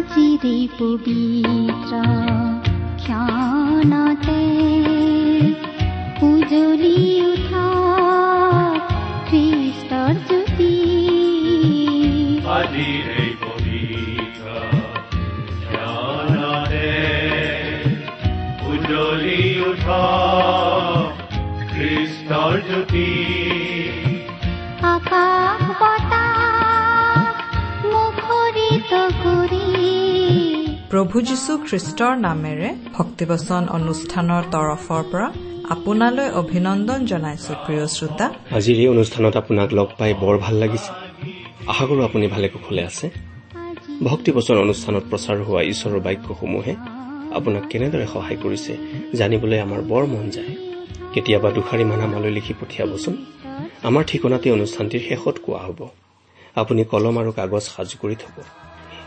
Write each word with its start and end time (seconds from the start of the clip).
আজিৰে 0.00 0.58
পবিত্ৰ 0.78 1.92
ক্ষণতে 2.96 4.42
উজলি 6.22 7.00
উঠা 7.24 7.66
খ্ৰীষ্টৰ 9.28 10.14
জ্যোতি 10.28 10.70
উজ্বলি 18.70 19.42
উঠ 19.60 19.86
খ্ৰীষ্টৰ 21.70 22.54
জ্যোতি 22.68 23.08
আকাশ 24.82 25.59
প্ৰভু 30.90 31.16
যীশু 31.30 31.52
খ্ৰীষ্টৰ 31.66 32.14
নামেৰে 32.26 32.68
ভক্তিবচন 32.96 33.62
অনুষ্ঠানৰ 33.78 34.42
তৰফৰ 34.54 35.02
পৰা 35.10 35.26
আপোনালৈ 35.74 36.28
অভিনন্দন 36.42 37.00
জনাইছো 37.10 37.52
প্ৰিয় 37.64 37.84
শ্ৰোতা। 37.96 38.26
আজিৰ 38.58 38.76
এই 38.82 38.88
অনুষ্ঠানত 38.94 39.34
আপোনাক 39.42 39.68
লগ 39.78 39.88
পাই 39.98 40.12
বৰ 40.22 40.36
ভাল 40.44 40.54
লাগিছে। 40.62 40.90
আশা 41.72 41.84
কৰোঁ 41.88 42.02
আপুনি 42.08 42.26
ভালে 42.34 42.48
কুশলে 42.54 42.82
আছে। 42.90 43.06
ভক্তিবচন 44.08 44.56
অনুষ্ঠানত 44.64 45.04
প্ৰচাৰ 45.10 45.38
হোৱা 45.46 45.62
ঈশ্বৰৰ 45.72 46.00
বাক্যসমূহে 46.06 46.72
আপোনাক 47.38 47.64
কেনেদৰে 47.72 48.06
সহায় 48.14 48.38
কৰিছে 48.44 48.72
জানিবলৈ 49.18 49.58
আমাৰ 49.66 49.80
বৰ 49.90 50.04
মন 50.12 50.24
যায়। 50.36 50.52
কেতিয়াবা 51.12 51.48
দুষাৰিমান 51.56 52.00
আমালৈ 52.06 52.30
লিখি 52.38 52.54
পঠিয়াবচোন। 52.60 53.14
আমাৰ 53.88 54.02
ঠিকনাতে 54.10 54.46
অনুষ্ঠানটিৰ 54.58 55.02
শেষত 55.08 55.36
কোৱা 55.44 55.60
হ'ব। 55.66 55.80
আপুনি 56.60 56.82
কলম 56.92 57.14
আৰু 57.22 57.30
কাগজ 57.38 57.64
সাজু 57.74 57.96
কৰি 58.02 58.16
থব। 58.22 58.36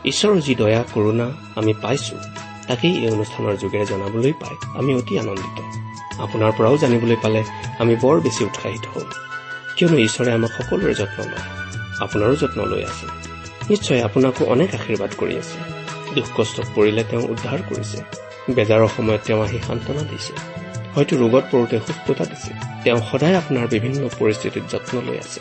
ঈশ্বৰৰ 0.05 0.41
যি 0.41 0.55
দয়া 0.55 0.83
কৰোণা 0.93 1.31
আমি 1.55 1.73
পাইছো 1.81 2.15
তাকেই 2.67 3.05
এই 3.05 3.11
অনুষ্ঠানৰ 3.11 3.55
যোগেৰে 3.55 3.85
জনাবলৈ 3.85 4.33
পাই 4.33 4.55
আমি 4.77 4.95
অতি 4.95 5.19
আনন্দিত। 5.19 5.57
আপোনাৰ 6.19 6.51
পৰাও 6.57 6.77
জানিবলৈ 6.77 7.15
পালে 7.21 7.43
আমি 7.79 7.95
বৰ 7.95 8.21
বেছি 8.21 8.45
উৎসাহিত 8.45 8.85
হ'ম 8.85 9.09
কিয়নো 9.77 9.97
ঈশ্বৰে 9.97 10.31
আমাক 10.31 10.51
সকলোৰে 10.51 10.93
যত্ন 10.93 11.23
লয় 11.23 11.47
আপোনাৰো 11.99 12.35
যত্ন 12.35 12.65
লৈ 12.65 12.83
আছে। 12.83 13.07
নিশ্চয় 13.69 14.01
আপোনাকো 14.01 14.45
অনেক 14.45 14.75
আশীৰ্বাদ 14.75 15.11
কৰি 15.17 15.37
আছে। 15.37 15.57
দুখ 16.15 16.25
কষ্টত 16.37 16.65
পৰিলে 16.75 17.03
তেওঁ 17.03 17.23
উদ্ধাৰ 17.23 17.59
কৰিছে। 17.69 18.03
বেজাৰৰ 18.53 18.87
সময়ত 18.97 19.21
তেওঁ 19.25 19.43
আহি 19.43 19.59
সান্তনা 19.67 20.01
দিছে। 20.01 20.33
হয়তো 20.95 21.17
ৰোগত 21.17 21.43
পৰোতে 21.51 21.79
সুস্থতা 21.79 22.25
দিছে। 22.25 22.51
তেওঁ 22.83 23.01
সদায় 23.11 23.37
আপোনাৰ 23.37 23.67
বিভিন্ন 23.67 24.09
পৰিস্থিতিত 24.19 24.63
যত্ন 24.71 25.01
লৈ 25.01 25.17
আছে। 25.17 25.39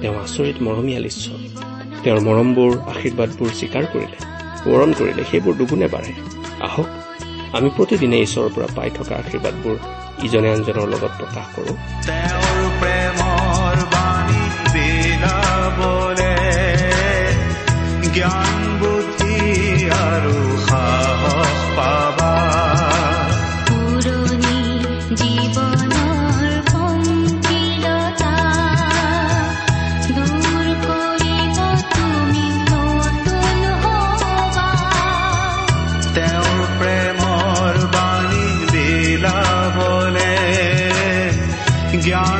তেওঁ 0.00 0.14
আচৰিত 0.18 0.62
মৰমীয়াল 0.62 1.04
ঈশ্বৰ। 1.04 1.79
তেওঁৰ 2.04 2.20
মৰমবোৰ 2.20 2.70
আশীৰ্বাদবোৰ 2.92 3.50
স্বীকাৰ 3.60 3.84
কৰিলে 3.92 4.18
সোঁৱৰণ 4.60 4.90
কৰিলে 4.98 5.22
সেইবোৰ 5.30 5.54
দুগুণে 5.54 5.86
বাঢ়ে। 5.86 6.14
আহক 6.60 6.88
আমি 7.56 7.68
প্ৰতিদিনে 7.76 8.18
ঈশ্বৰৰ 8.26 8.50
পৰা 8.54 8.68
পাই 8.76 8.90
থকা 8.98 9.14
আশীৰ্বাদবোৰ 9.16 9.76
ইজনে 10.24 10.48
আনজনৰ 10.52 10.86
লগত 10.94 11.12
প্ৰকাশ 11.20 11.46
কৰোঁ। 11.56 11.76
জ্ঞান 18.14 18.69
জ্ঞান 42.10 42.39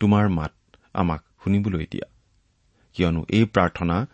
তোমাৰ 0.00 0.28
মাত 0.28 0.52
আমাক 0.94 1.22
শুনিবলৈ 1.44 1.86
দিয়া। 1.90 2.10
কিয়নো 2.94 3.24
এই 3.28 3.44
প্ৰাৰ্থনা 3.44 4.06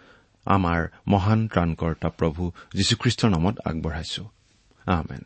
আমাৰ 0.47 0.89
মহান 1.09 1.49
ত্ৰাণকৰ্তা 1.49 2.09
প্ৰভু 2.09 2.53
যীশুখ্ৰীষ্টৰ 2.75 3.31
নামত 3.31 3.59
আগবঢ়াইছো। 3.65 4.31
আমেন। 4.87 5.23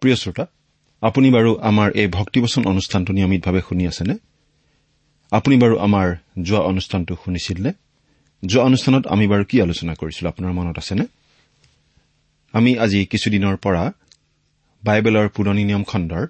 প্ৰিয় 0.00 0.16
শ্ৰোতা 0.16 0.46
আপুনি 1.00 1.30
বাৰু 1.30 1.58
আমাৰ 1.58 1.90
এই 1.90 2.06
ভক্তিবচন 2.06 2.64
অনুষ্ঠানটো 2.64 3.12
নিয়মিতভাৱে 3.12 3.60
শুনি 3.68 3.86
আছেনে? 3.86 4.14
আপুনি 5.30 5.56
বাৰু 5.56 5.78
আমাৰ 5.78 6.16
যোৱা 6.42 6.60
অনুষ্ঠানটো 6.60 7.16
শুনিছিল 7.24 7.62
নে? 7.62 7.72
যোৱা 8.46 8.64
অনুষ্ঠানত 8.64 9.06
আমি 9.06 9.26
বাৰু 9.26 9.44
কি 9.44 9.62
আলোচনা 9.62 9.94
কৰিছিলো 9.94 10.28
আপোনাৰ 10.28 10.52
মনত 10.52 10.78
আছেনে? 10.78 11.06
আমি 12.54 12.70
আজি 12.78 13.00
কিছুদিনৰ 13.12 13.56
পৰা 13.64 13.84
বাইবেলৰ 14.82 15.28
পুৰণি 15.28 15.62
নিয়ম 15.64 15.82
খণ্ডৰ 15.82 16.24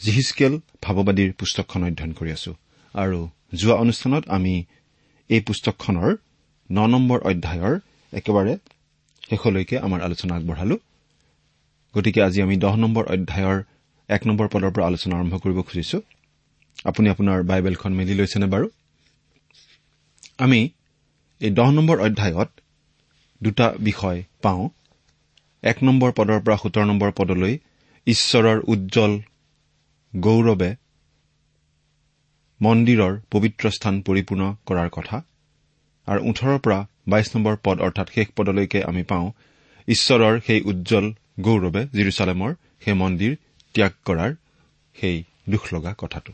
জিহিচকেল 0.00 0.52
ভাৱবাদীৰ 0.82 1.30
পুস্তকখন 1.32 1.80
অধ্যয়ন 1.84 2.12
কৰি 2.18 2.30
আছো। 2.36 2.52
আৰু 2.94 3.18
যোৱা 3.54 3.74
অনুষ্ঠানত 3.74 4.24
আমি 4.28 4.54
এই 5.30 5.40
পুস্তকখনৰ 5.40 6.10
ন 6.70 6.78
নম্বৰ 6.94 7.18
অধ্যায়ৰ 7.30 7.74
একেবাৰে 8.12 8.54
শেষলৈকে 9.30 9.76
আমাৰ 9.78 10.00
আলোচনা 10.02 10.32
আগবঢ়ালো। 10.34 10.76
গতিকে 11.94 12.20
আজি 12.22 12.38
আমি 12.42 12.56
দহ 12.56 12.74
নম্বৰ 12.76 13.04
অধ্যায়ৰ 13.04 13.58
এক 14.08 14.22
নম্বৰ 14.26 14.46
পদৰ 14.48 14.70
পৰা 14.74 14.84
আলোচনা 14.86 15.14
আৰম্ভ 15.16 15.34
কৰিব 15.38 15.58
খুজিছো। 15.62 15.98
আপুনি 16.84 17.06
আপোনাৰ 17.08 17.38
বাইবেলখন 17.42 17.92
মেলি 17.98 18.14
লৈছেনে 18.14 18.46
বাৰু? 18.46 18.66
আমি 20.38 20.60
এই 21.40 21.50
দহ 21.50 21.68
নম্বৰ 21.70 21.96
অধ্যায়ত 22.00 22.50
দুটা 23.42 23.66
বিষয় 23.78 24.18
পাওঁ। 24.42 24.64
এক 25.64 25.78
নম্বৰ 25.82 26.10
পদৰ 26.12 26.40
পৰা 26.46 26.56
সোতৰ 26.56 26.84
নম্বৰ 26.86 27.10
পদলৈ 27.12 27.54
ঈশ্বৰৰ 28.06 28.58
উজ্জ্বল 28.66 29.12
গৌৰৱে 30.16 30.70
মন্দিৰৰ 32.60 33.14
পবিত্ৰ 33.30 33.70
স্থান 33.70 34.00
পৰিপূৰ্ণ 34.02 34.42
কৰাৰ 34.66 34.88
কথা। 34.90 35.16
আৰু 36.06 36.20
ওঠৰৰ 36.30 36.58
পৰা 36.58 36.78
বাইশ 37.08 37.28
নম্বৰ 37.36 37.56
পদ 37.62 37.76
অৰ্থাৎ 37.80 38.08
শেষ 38.14 38.28
পদলৈকে 38.36 38.82
আমি 38.82 39.02
পাওঁ 39.02 39.28
ঈশ্বৰৰ 39.88 40.40
সেই 40.46 40.60
উজ্জ্বল 40.60 41.06
গৌৰৱে 41.40 41.82
জিৰচালেমৰ 41.92 42.50
সেই 42.84 42.94
মন্দিৰ 42.94 43.32
ত্যাগ 43.74 43.92
কৰাৰ 44.04 44.36
সেই 44.96 45.16
দুখ 45.50 45.62
লগা 45.74 45.94
কথাটো। 45.98 46.32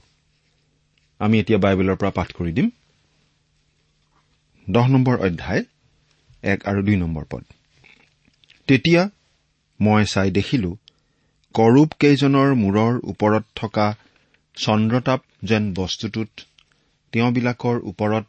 আমি 1.21 1.41
এতিয়া 1.41 1.59
বাইবেলৰ 1.59 1.97
পৰা 1.97 2.11
পাঠ 2.11 2.29
কৰি 2.33 2.53
দিম। 2.53 2.69
দহ 4.67 4.87
নম্বৰ 4.89 5.17
অধ্যায় 5.27 5.63
এক 6.43 6.69
আৰু 6.69 6.81
দুই 6.83 6.97
নম্বৰ 6.97 7.25
পদ। 7.31 7.45
তেতিয়া 8.69 9.03
মই 9.81 10.03
চাই 10.05 10.31
দেখিলো 10.31 10.71
কৰূপ 11.55 11.91
কেইজনৰ 12.01 12.51
মূৰৰ 12.55 12.95
ওপৰত 13.13 13.45
থকা 13.55 13.87
চন্দ্ৰতাপ 14.57 15.21
যেন 15.43 15.65
বস্তুটোত 15.75 16.31
তেওঁবিলাকৰ 17.13 17.77
ওপৰত 17.91 18.27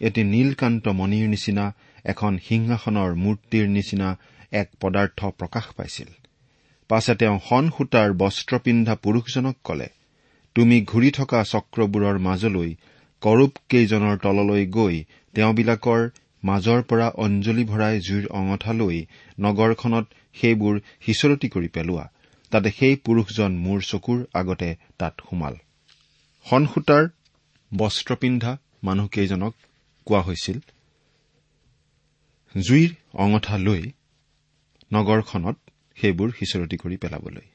এটি 0.00 0.22
নীলকান্ত 0.24 0.84
মণিৰ 1.00 1.26
নিচিনা 1.28 1.66
এখন 2.04 2.32
সিংহাসনৰ 2.48 3.10
মূৰ্তিৰ 3.14 3.66
নিচিনা 3.68 4.08
এক 4.52 4.68
পদাৰ্থ 4.80 5.20
প্ৰকাশ 5.38 5.66
পাইছিল। 5.76 6.08
পাছে 6.90 7.14
তেওঁ 7.14 7.38
সন 7.48 7.64
সূতাৰ 7.76 8.08
বস্ত্ৰ 8.12 8.58
পিন্ধা 8.58 8.94
পুৰুষজনক 8.94 9.56
কলে 9.64 9.88
তুমি 10.56 10.76
ঘূৰি 10.82 11.10
থকা 11.10 11.40
চক্ৰবোৰৰ 11.44 12.16
মাজলৈ 12.18 12.70
কৰূপ 13.22 13.52
কেইজনৰ 13.68 14.16
তললৈ 14.18 14.66
গৈ 14.66 14.96
তেওঁবিলাকৰ 15.34 16.02
মাজৰ 16.44 16.80
পৰা 16.82 17.08
অঞ্জলি 17.24 17.64
ভৰাই 17.64 17.96
জুইৰ 18.00 18.26
অঙঠা 18.40 18.72
লৈ 18.72 18.98
নগৰখনত 19.40 20.06
সেইবোৰ 20.34 20.74
সিঁচৰতি 21.06 21.48
কৰি 21.48 21.68
পেলোৱা 21.68 22.06
তাতে 22.52 22.68
সেই 22.70 22.96
পুৰুষজন 22.96 23.52
মোৰ 23.58 23.80
চকুৰ 23.82 24.18
আগতে 24.34 24.68
তাত 24.98 25.14
সোমাল। 25.30 25.54
সনসূতাৰ 26.46 27.04
বস্ত্ৰ 27.70 28.16
পিন্ধা 28.16 28.52
মানুহকেইজনক 28.82 29.52
কোৱা 30.06 30.20
হৈছিল 30.20 30.58
জুইৰ 32.54 32.90
অঙঠা 33.14 33.56
লৈ 33.58 33.82
নগৰখনত 34.92 35.56
সেইবোৰ 35.96 36.28
সিঁচৰতি 36.38 36.76
কৰি 36.76 36.96
পেলাবলৈ। 36.96 37.46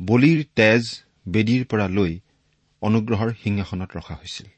বলিৰ 0.00 0.44
তেজ 0.54 0.82
বেদীৰ 1.28 1.64
পৰা 1.64 1.86
লৈ 1.88 2.12
অনুগ্ৰহৰ 2.82 3.30
সিংহাসনত 3.42 3.90
ৰখা 3.96 4.14
হৈছিল। 4.14 4.48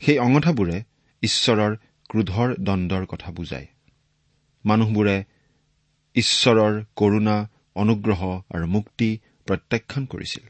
সেই 0.00 0.18
অঙঠাবোৰে 0.18 0.76
ঈশ্বৰৰ 1.22 1.72
ক্ৰোধৰ 2.10 2.48
দণ্ডৰ 2.60 3.04
কথা 3.06 3.30
বুজায়। 3.30 3.66
মানুহবোৰে 4.64 5.16
ঈশ্বৰৰ 6.14 6.84
কৰুণা 6.96 7.48
অনুগ্ৰহ 7.74 8.40
আৰু 8.54 8.66
মুক্তি 8.66 9.18
প্ৰত্যাখ্যান 9.46 10.06
কৰিছিল। 10.06 10.48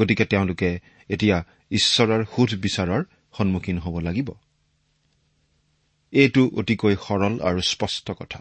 গতিকে 0.00 0.24
তেওঁলোকে 0.24 0.80
এতিয়া 1.08 1.44
ঈশ্বৰৰ 1.70 2.24
সোধ 2.24 2.54
বিচাৰৰ 2.54 3.04
সন্মুখীন 3.38 3.78
হ'ব 3.78 3.98
লাগিব। 3.98 4.30
এইটো 6.12 6.50
অতিকৈ 6.56 6.96
সৰল 6.96 7.40
আৰু 7.40 7.60
স্পষ্ট 7.60 8.10
কথা। 8.10 8.40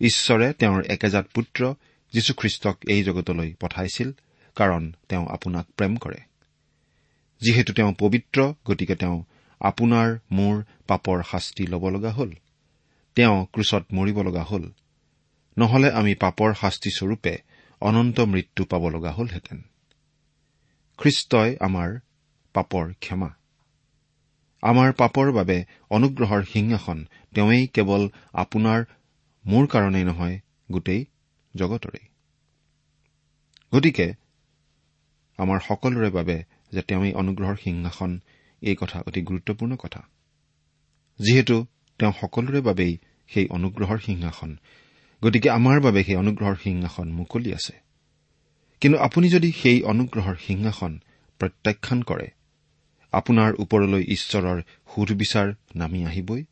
ঈশ্বৰে 0.00 0.52
তেওঁৰ 0.52 0.84
একেজাত 0.84 1.26
পুত্ৰ 1.34 1.74
যীশুখ্ৰীষ্টক 2.12 2.78
এই 2.88 3.02
জগতলৈ 3.02 3.54
পঠাইছিল 3.60 4.12
কাৰণ 4.54 4.92
তেওঁ 5.08 5.26
আপোনাক 5.26 5.66
প্ৰেম 5.76 5.96
কৰে। 5.96 6.18
যিহেতু 7.40 7.72
তেওঁ 7.72 7.94
পবিত্ৰ 7.98 8.54
গতিকে 8.66 8.96
তেওঁ 8.96 9.24
আপোনাৰ 9.60 10.18
মোৰ 10.32 10.62
পাপৰ 10.86 11.22
শাস্তি 11.30 11.66
ল'ব 11.66 11.88
লগা 11.88 12.12
হ'ল। 12.12 12.32
তেওঁ 13.14 13.46
ক্ৰুচত 13.52 13.84
মৰিব 13.92 14.22
লগা 14.22 14.42
হ'ল। 14.42 14.72
নহলে 15.56 15.88
আমি 15.92 16.14
পাপৰ 16.14 16.54
শাস্তিস্বৰূপে 16.54 17.38
অনন্ত 17.80 18.20
মৃত্যু 18.20 18.64
পাব 18.64 18.88
লগা 18.88 19.12
হলহেঁতেন। 19.12 19.62
খ্ৰীষ্টই 20.98 21.56
আমাৰ 21.60 21.98
পাপৰ 22.54 22.92
ক্ষমা। 23.00 23.30
আমাৰ 24.62 24.92
পাপৰ 24.92 25.32
বাবে 25.32 25.64
অনুগ্ৰহৰ 25.90 26.42
সিংহাসন 26.44 27.06
তেওঁৱেই 27.34 27.66
কেৱল 27.66 28.08
আপোনাৰ 28.32 28.84
মোৰ 29.46 29.66
কাৰণেই 29.66 30.04
নহয় 30.04 30.40
গোটেই 30.72 31.04
জগতৰে। 31.54 32.00
গতিকে 33.74 34.14
আমাৰ 35.38 35.58
সকলোৰে 35.68 36.10
বাবে 36.10 36.36
যে 36.72 36.82
তেওঁৱেই 36.82 37.12
অনুগ্ৰহৰ 37.12 37.56
সিংহাসন 37.56 38.20
এই 38.62 38.76
কথা 38.76 39.02
অতি 39.06 39.22
গুৰুত্বপূৰ্ণ 39.22 39.76
কথা। 39.76 40.00
যিহেতু 41.18 41.66
তেওঁ 41.98 42.12
সকলোৰে 42.20 42.60
বাবেই 42.60 42.98
সেই 43.26 43.46
অনুগ্ৰহৰ 43.48 43.98
সিংহাসন 43.98 44.56
গতিকে 45.24 45.50
আমাৰ 45.50 45.80
বাবে 45.80 46.04
সেই 46.04 46.16
অনুগ্ৰহৰ 46.16 46.56
সিংহাসন 46.62 47.08
মুকলি 47.12 47.54
আছে। 47.54 47.72
কিন্তু 48.80 48.98
আপুনি 48.98 49.28
যদি 49.28 49.52
সেই 49.52 49.82
অনুগ্ৰহৰ 49.82 50.36
সিংহাসন 50.36 51.00
প্ৰত্যাখ্যান 51.38 52.02
কৰে 52.02 52.28
আপোনাৰ 53.12 53.52
ওপৰলৈ 53.58 54.04
ঈশ্বৰৰ 54.08 54.62
সুধবিচাৰ 54.94 55.52
নামি 55.76 56.04
আহিবই। 56.04 56.44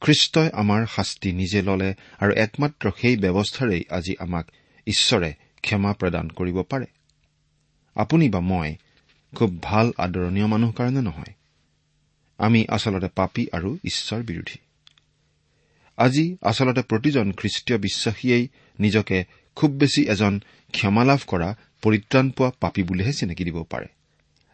খ্ৰীষ্টই 0.00 0.50
আমাৰ 0.52 0.86
শাস্তি 0.86 1.32
নিজে 1.32 1.62
ললে 1.62 1.94
আৰু 2.18 2.32
একমাত্ৰ 2.32 2.90
সেই 3.00 3.16
ব্যৱস্থাৰেই 3.16 3.84
আজি 3.90 4.14
আমাক 4.18 4.50
ঈশ্বৰে 4.86 5.34
ক্ষমা 5.62 5.92
প্ৰদান 5.92 6.28
কৰিব 6.28 6.62
পাৰে। 6.62 6.86
আপুনি 7.94 8.28
বা 8.28 8.40
মই 8.40 8.76
খুব 9.34 9.62
ভাল 9.62 9.92
আদৰণীয় 9.98 10.46
মানুহ 10.46 10.72
কাৰণে 10.72 11.00
নহয়। 11.00 11.34
আমি 12.38 12.66
আচলতে 12.68 13.08
পাপী 13.14 13.46
আৰু 13.52 13.78
ঈশ্বৰ 13.84 14.22
বিৰোধী। 14.22 14.58
আজি 15.98 16.36
আচলতে 16.42 16.80
প্ৰতিজন 16.80 17.32
খ্ৰীষ্টীয় 17.32 17.78
বিশ্বাসীয়েই 17.78 18.48
নিজকে 18.80 19.24
খুব 19.56 19.70
বেছি 19.70 20.02
এজন 20.08 20.40
ক্ষমালাভ 20.72 21.20
কৰা 21.26 21.54
পৰিত্ৰাণ 21.82 22.30
পোৱা 22.30 22.50
পাপী 22.60 22.82
বুলিহে 22.82 23.12
চিনাকি 23.12 23.44
দিব 23.44 23.62
পাৰে। 23.62 23.86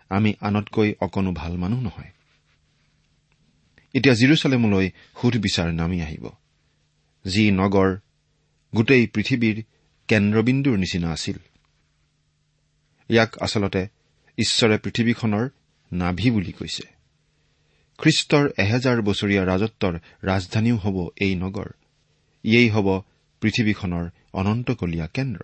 আমি 0.08 0.34
আনতকৈ 0.40 0.94
অকণো 1.00 1.32
ভাল 1.32 1.56
মানুহ 1.56 1.80
নহয়। 1.80 2.10
এতিয়া 3.94 4.14
জিৰচালেমলৈ 4.14 4.90
সুধবিচাৰ 5.22 5.72
নামি 5.72 6.02
আহিব। 6.02 6.30
যি 7.26 7.50
নগৰ 7.50 7.96
গোটেই 8.74 9.06
পৃথিৱীৰ 9.06 9.62
কেন্দ্ৰবিন্দুৰ 10.08 10.78
নিচিনা 10.78 11.10
আছিল। 11.12 11.36
ইয়াক 13.08 13.38
আচলতে 13.38 13.88
ঈশ্বৰে 14.38 14.78
পৃথিৱীখনৰ 14.78 15.48
নাভি 15.92 16.30
বুলি 16.30 16.52
কৈছে। 16.52 16.93
খ্ৰীষ্টৰ 17.98 18.44
এহেজাৰ 18.58 18.98
বছৰীয়া 19.02 19.42
ৰাজত্বৰ 19.44 19.94
ৰাজধানীও 20.22 20.76
হ'ব 20.76 20.96
এই 21.20 21.34
নগৰ। 21.34 21.68
ইয়েই 22.44 22.68
হ'ব 22.68 22.88
পৃথিৱীখনৰ 23.42 24.04
অনন্তকলীয়া 24.32 25.06
কেন্দ্ৰ। 25.06 25.42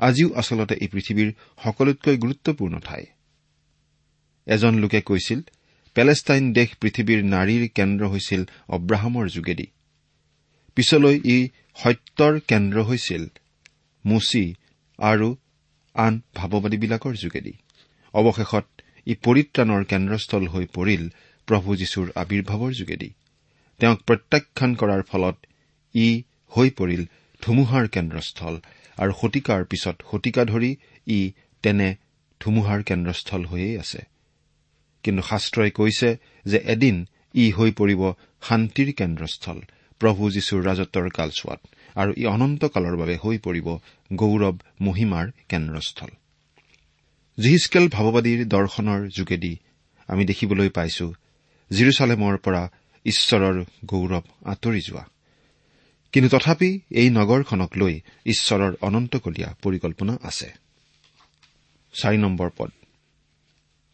আজিও 0.00 0.28
আচলতে 0.34 0.74
এই 0.74 0.88
পৃথিৱীৰ 0.88 1.28
সকলোতকৈ 1.64 2.16
গুৰুত্বপূৰ্ণ 2.16 2.74
ঠাই। 2.78 3.04
এজন 4.46 4.74
লোকে 4.78 5.00
কৈছিল 5.00 5.40
পেলেষ্টাইন 5.96 6.44
দেশ 6.52 6.68
পৃথিৱীৰ 6.80 7.20
নাৰীৰ 7.24 7.62
কেন্দ্ৰ 7.74 8.04
হৈছিল 8.06 8.42
অব্ৰাহামৰ 8.68 9.26
যোগেদি। 9.28 9.66
পিছলৈ 10.76 11.16
ই 11.24 11.38
সত্যৰ 11.82 12.40
কেন্দ্ৰ 12.40 12.78
হৈছিল 12.82 13.22
মুচি 14.04 14.44
আৰু 14.98 15.28
আন 15.94 16.12
ভাৱবাদীবিলাকৰ 16.34 17.14
যোগেদি। 17.14 17.52
অৱশেষত 18.14 18.66
ই 19.06 19.14
পৰিত্ৰাণৰ 19.24 19.82
কেন্দ্ৰস্থল 19.84 20.44
হৈ 20.48 20.64
পৰিল 20.66 21.04
প্ৰভু 21.48 21.76
যীশুৰ 21.76 22.06
আৱিৰ্ভাৱৰ 22.22 22.72
যোগেদি। 22.72 23.10
তেওঁক 23.80 24.00
প্ৰত্যাখ্যান 24.06 24.70
কৰাৰ 24.74 25.02
ফলত 25.02 25.36
ই 25.94 26.08
হৈ 26.52 26.68
পৰিল 26.70 27.02
ধুমুহাৰ 27.42 27.84
কেন্দ্ৰস্থল 27.88 28.54
আৰু 28.98 29.12
শতিকাৰ 29.20 29.64
পিছত 29.64 29.96
শতিকা 30.10 30.42
ধৰি 30.44 30.70
ই 31.08 31.20
তেনে 31.64 31.88
ধুমুহাৰ 32.40 32.80
কেন্দ্ৰস্থল 32.82 33.42
হৈয়েই 33.44 33.78
আছে। 33.78 34.00
কিন্তু 35.04 35.22
শাস্ত্ৰই 35.22 35.70
কৈছে 35.70 36.08
যে 36.46 36.58
এদিন 36.74 36.96
ই 37.34 37.50
হৈ 37.50 37.70
পৰিব 37.70 38.02
শান্তিৰ 38.42 38.88
কেন্দ্ৰস্থল 38.92 39.58
প্ৰভু 40.00 40.22
যীশুৰ 40.30 40.60
ৰাজত্বৰ 40.68 41.06
কালচোৱাত 41.10 41.60
আৰু 41.96 42.10
ই 42.16 42.24
অনন্তকালৰ 42.26 42.96
বাবে 42.96 43.14
হৈ 43.16 43.36
পৰিব 43.38 43.68
গৌৰৱ 44.12 44.56
মহিমাৰ 44.80 45.26
কেন্দ্ৰস্থল। 45.48 46.10
জিহিচকেল 47.38 47.84
ভাৱবাদীৰ 47.88 48.40
দৰ্শনৰ 48.54 49.00
যোগেদি 49.08 49.52
আমি 50.08 50.22
দেখিবলৈ 50.24 50.68
পাইছো 50.68 51.06
জিৰচালেমৰ 51.70 52.36
পৰা 52.36 52.62
ঈশ্বৰৰ 53.06 53.56
গৌৰৱ 53.86 54.24
আঁতৰি 54.44 54.80
যোৱা। 54.80 55.04
কিন্তু 56.12 56.28
তথাপি 56.36 56.70
এই 56.90 57.08
নগৰখনক 57.10 57.70
লৈ 57.76 57.94
ঈশ্বৰৰ 58.26 58.72
অনন্তকলীয়া 58.80 59.48
পৰিকল্পনা 59.62 60.14
আছে। 60.22 60.48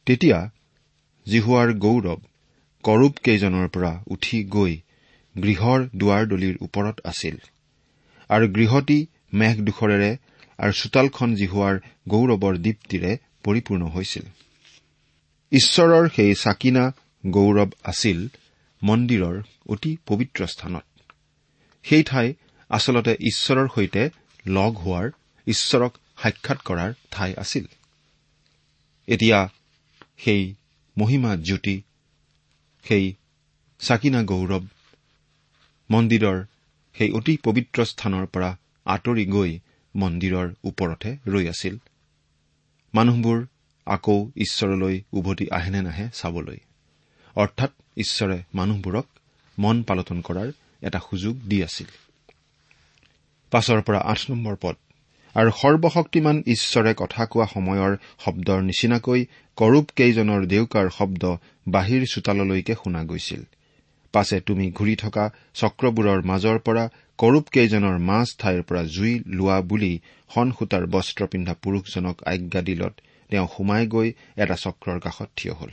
তেতিয়া 0.06 0.38
জিহুৱাৰ 1.26 1.68
গৌৰৱ 1.72 2.20
কৰূপ 2.84 3.14
কেইজনৰ 3.24 3.66
পৰা 3.68 3.92
উঠি 4.06 4.38
গৈ 4.44 4.72
গৃহৰ 5.36 5.78
দুৱাৰদলিৰ 5.96 6.56
ওপৰত 6.60 6.96
আছিল 7.04 7.36
আৰু 8.30 8.46
গৃহটি 8.48 8.98
মেঘদোখৰেৰে 9.34 10.10
আৰু 10.58 10.72
চোতালখন 10.72 11.30
জিহুৱাৰ 11.34 11.74
গৌৰৱৰ 12.08 12.54
দীপ্তিৰে 12.58 13.12
পৰিপূৰ্ণ 13.44 13.82
হৈছিল। 13.86 14.24
ঈশ্বৰৰ 15.52 16.04
সেই 16.16 16.34
চাকিনা 16.34 16.84
গৌৰৱ 17.30 17.70
আছিল 17.84 18.28
মন্দিৰৰ 18.82 19.42
অতি 19.66 19.96
পবিত্ৰ 20.06 20.46
স্থানত। 20.46 20.84
সেই 21.82 22.02
ঠাই 22.02 22.34
আচলতে 22.68 23.16
ঈশ্বৰৰ 23.20 23.68
সৈতে 23.74 24.10
লগ 24.46 24.72
হোৱাৰ 24.76 25.10
ঈশ্বৰক 25.46 25.92
সাক্ষাৎ 26.22 26.58
কৰাৰ 26.64 26.94
ঠাই 27.10 27.34
আছিল। 27.34 27.64
এতিয়া 29.06 29.48
সেই 30.16 30.54
মহিমা 30.98 31.36
জ্যোতি 31.36 31.82
সেই 32.84 33.14
চাকিনা 33.78 34.22
গৌৰৱ 34.22 34.66
মন্দিৰৰ 35.90 36.44
সেই 36.94 37.10
অতি 37.10 37.38
পবিত্ৰ 37.42 37.84
স্থানৰ 37.84 38.26
পৰা 38.26 38.56
আঁতৰি 38.86 39.26
গৈ 39.26 39.58
মন্দিৰৰ 39.96 40.54
ওপৰতে 40.64 41.16
ৰৈ 41.26 41.48
আছিল। 41.48 41.78
মানুহবোৰ 42.94 43.46
আকৌ 43.86 44.30
ঈশ্বৰলৈ 44.36 45.02
উভতি 45.12 45.50
আহেনে 45.50 45.82
নাহে 45.82 46.08
চাবলৈ। 46.14 46.56
অৰ্থাৎ 47.36 47.70
ঈশ্বৰে 47.96 48.42
মানুহবোৰক 48.54 49.06
মন 49.58 49.82
পালটন 49.82 50.20
কৰাৰ 50.20 50.52
এটা 50.82 50.98
সুযোগ 50.98 51.36
দি 51.36 51.64
আছিল। 51.64 51.86
পাছৰ 53.50 53.82
পৰা 53.82 53.98
আঠ 53.98 54.30
নম্বৰ 54.30 54.56
পদ। 54.60 54.76
আৰু 55.34 55.50
সৰ্বশক্তিমান 55.50 56.42
ঈশ্বৰে 56.46 56.94
কথা 56.94 57.26
কোৱা 57.26 57.46
সময়ৰ 57.46 57.96
শব্দৰ 58.24 58.62
নিচিনাকৈ 58.62 59.26
কৰূপ 59.56 59.86
কেইজনৰ 59.96 60.46
দেউকাৰ 60.46 60.90
শব্দ 60.90 61.36
বাহিৰ 61.68 62.06
চোতাললৈকে 62.06 62.74
শুনা 62.74 63.04
গৈছিল। 63.04 63.42
পাছে 64.12 64.40
তুমি 64.40 64.70
ঘূৰি 64.70 64.96
থকা 64.96 65.30
চক্ৰবোৰৰ 65.54 66.22
মাজৰ 66.22 66.58
পৰা 66.58 66.88
কৰূপ 67.18 67.48
কেইজনৰ 67.48 67.98
মাজ 67.98 68.36
ঠাইৰ 68.38 68.62
পৰা 68.62 68.82
জুই 68.82 69.22
লোৱা 69.26 69.60
বুলি 69.60 70.00
সনসূতাৰ 70.34 70.86
বস্ত্ৰ 70.86 71.26
পিন্ধা 71.26 71.54
পুৰুষজনক 71.54 72.22
আজ্ঞা 72.22 72.62
দিলত 72.62 72.94
তেওঁ 73.30 73.48
সোমাই 73.56 73.86
গৈ 73.86 74.12
এটা 74.36 74.54
চক্ৰৰ 74.54 75.00
কাষত 75.00 75.28
থিয় 75.36 75.54
হল। 75.54 75.70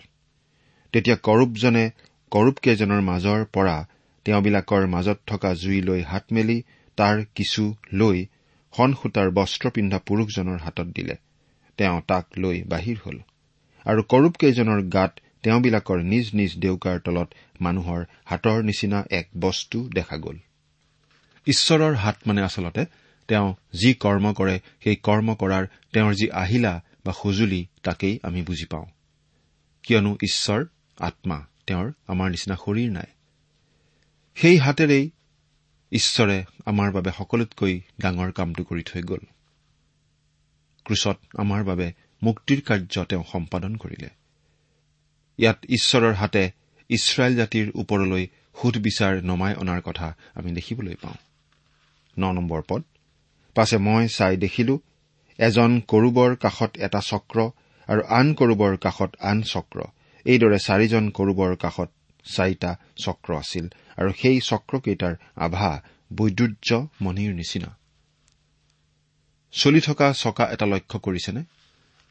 তেতিয়া 0.94 1.16
কৰূপজনে 1.16 1.92
কৰূপকেইজনৰ 2.32 3.02
মাজৰ 3.02 3.46
পৰা 3.46 3.88
তেওঁবিলাকৰ 4.26 4.88
মাজত 4.88 5.20
থকা 5.28 5.54
জুইলৈ 5.54 6.02
হাত 6.02 6.26
মেলি 6.32 6.64
তাৰ 6.98 7.26
কিছু 7.36 7.76
লৈ 7.94 8.26
সনসূতাৰ 8.78 9.30
বস্ত্ৰ 9.30 9.70
পিন্ধা 9.70 10.00
পুৰুষজনৰ 10.00 10.58
হাতত 10.58 10.86
দিলে। 10.86 11.16
তেওঁ 11.78 12.02
তাক 12.08 12.26
লৈ 12.38 12.64
বাহিৰ 12.64 12.98
হল। 13.06 13.20
আৰু 13.86 14.04
কৰূপকেইজনৰ 14.04 14.82
গাত 14.82 15.20
তেওঁবিলাকৰ 15.44 16.04
নিজ 16.04 16.34
নিজ 16.34 16.58
দেউকাৰ 16.58 17.00
তলত 17.00 17.34
মানুহৰ 17.62 18.06
হাতৰ 18.26 18.64
নিচিনা 18.64 19.06
এক 19.12 19.30
বস্তু 19.40 19.90
দেখা 19.94 20.18
গল। 20.18 20.38
ঈশ্বৰৰ 21.46 21.94
হাত 21.94 22.18
মানে 22.28 22.42
আচলতে 22.42 22.86
তেওঁ 23.28 23.54
যি 23.74 23.94
কৰ্ম 23.94 24.34
কৰে 24.34 24.60
সেই 24.84 24.96
কৰ্ম 24.96 25.36
কৰাৰ 25.36 25.68
তেওঁৰ 25.94 26.14
যি 26.14 26.32
আহিলা 26.32 26.84
বা 27.06 27.14
সঁজুলি 27.24 27.68
তাকেই 27.84 28.20
আমি 28.24 28.42
বুজি 28.42 28.66
পাওঁ। 28.66 28.86
কিয়নো 29.84 30.14
ঈশ্বৰ 30.14 30.66
আত্মা 31.00 31.46
তেওঁৰ 31.68 31.92
আমাৰ 32.08 32.30
নিচিনা 32.30 32.56
শৰীৰ 32.56 32.92
নাই। 32.92 33.10
সেই 34.36 34.58
হাতেৰেই 34.58 35.10
ঈশ্বৰে 35.92 36.46
আমাৰ 36.66 36.92
বাবে 36.92 37.12
সকলোতকৈ 37.18 37.82
ডাঙৰ 38.02 38.32
কামটো 38.32 38.64
কৰি 38.64 38.84
থৈ 38.84 39.02
গ'ল। 39.02 39.20
ক্ৰুচত 40.86 41.18
আমাৰ 41.38 41.64
বাবে 41.64 41.94
মুক্তিৰ 42.24 42.62
কাৰ্য 42.62 43.06
তেওঁ 43.06 43.24
সম্পাদন 43.32 43.76
কৰিলে। 43.76 44.10
ইয়াত 45.38 45.60
ঈশ্বৰৰ 45.70 46.14
হাতে 46.14 46.52
ইছৰাইল 46.90 47.36
জাতিৰ 47.36 47.72
ওপৰলৈ 47.76 48.28
সুধবিচাৰ 48.62 49.24
নমাই 49.24 49.56
অনাৰ 49.56 49.82
কথা 49.82 50.16
আমি 50.36 50.52
দেখিবলৈ 50.52 50.96
পাওঁ। 50.96 51.16
ন 52.20 52.32
নম্বৰ 52.34 52.62
পদ। 52.68 52.84
পাছে 53.56 53.78
মই 53.78 54.08
চাই 54.08 54.38
দেখিলো 54.38 54.80
এজন 55.38 55.82
কৰোবৰ 55.88 56.36
কাষত 56.36 56.78
এটা 56.78 57.00
চক্ৰ 57.00 57.50
আৰু 57.88 58.02
আন 58.10 58.34
কৰোবৰ 58.34 58.78
কাষত 58.78 59.16
আন 59.20 59.42
চক্ৰ। 59.42 59.82
এইদৰে 60.26 60.60
চাৰিজন 60.60 61.10
কৰোবৰ 61.10 61.56
কাষত 61.56 61.92
চাৰিটা 62.36 62.76
চক্ৰ 62.96 63.36
আছিল 63.36 63.70
আৰু 63.98 64.12
সেই 64.22 64.40
চক্ৰকেইটাৰ 64.40 65.16
আভা 65.36 65.82
বৈদুৰ্য 66.16 66.88
মণিৰ 67.02 67.34
নিচিনা। 67.34 67.78
চলি 69.52 69.82
থকা 69.82 70.14
চকা 70.14 70.46
এটা 70.52 70.66
লক্ষ্য 70.66 71.00
কৰিছেনে? 71.00 71.44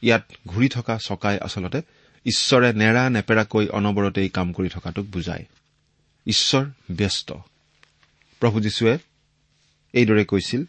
ইয়াত 0.01 0.23
ঘূৰি 0.47 0.69
থকা 0.69 0.97
চকাই 1.01 1.37
আচলতে 1.37 1.81
ঈশ্বৰে 2.25 2.73
নেৰা 2.73 3.09
নেপেৰাকৈ 3.09 3.67
অনবৰতেই 3.67 4.29
কাম 4.29 4.53
কৰি 4.53 4.69
থকাটোক 4.69 5.05
বুজায়। 5.05 5.45
ঈশ্বৰ 6.25 6.65
ব্যস্ত। 6.91 7.33
প্ৰভু 8.39 8.61
যীশুৱে 8.61 8.97
এইদৰে 9.93 10.25
কৈছিল 10.25 10.63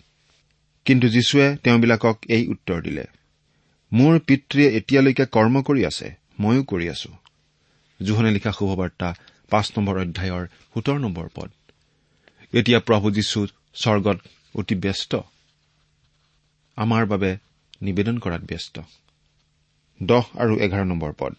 কিন্তু 0.84 1.08
যীশুৱে 1.08 1.56
তেওঁবিলাকক 1.56 2.18
এই 2.28 2.46
উত্তৰ 2.46 2.82
দিলে 2.82 3.04
মোৰ 3.92 4.18
পিতৃয়ে 4.18 4.68
এতিয়ালৈকে 4.68 5.26
কৰ্ম 5.26 5.62
কৰি 5.62 5.86
আছে 5.86 6.14
ময়ো 6.40 6.62
কৰি 6.62 6.90
আছো। 6.90 7.19
জোহনে 8.02 8.30
লিখা 8.30 8.52
শুভবাৰ্তা 8.52 9.14
পাঁচ 9.50 9.72
নম্বৰ 9.78 9.98
অধ্যায়ৰ 10.00 10.46
সোতৰ 10.74 10.98
নম্বৰ 10.98 11.28
পদ। 11.34 11.50
এতিয়া 12.54 12.80
প্ৰভু 12.80 13.10
যীশু 13.10 13.46
স্বৰ্গত 13.74 14.18
অতি 14.54 14.74
ব্যস্ত। 14.74 15.20
আমাৰ 16.76 17.06
বাবে 17.06 17.36
নিবেদন 17.82 18.18
কৰাত 18.18 18.42
ব্যস্ত। 18.42 18.80
দহ 20.02 20.24
আৰু 20.38 20.58
এঘাৰ 20.58 20.84
নম্বৰ 20.84 21.12
পদ। 21.18 21.34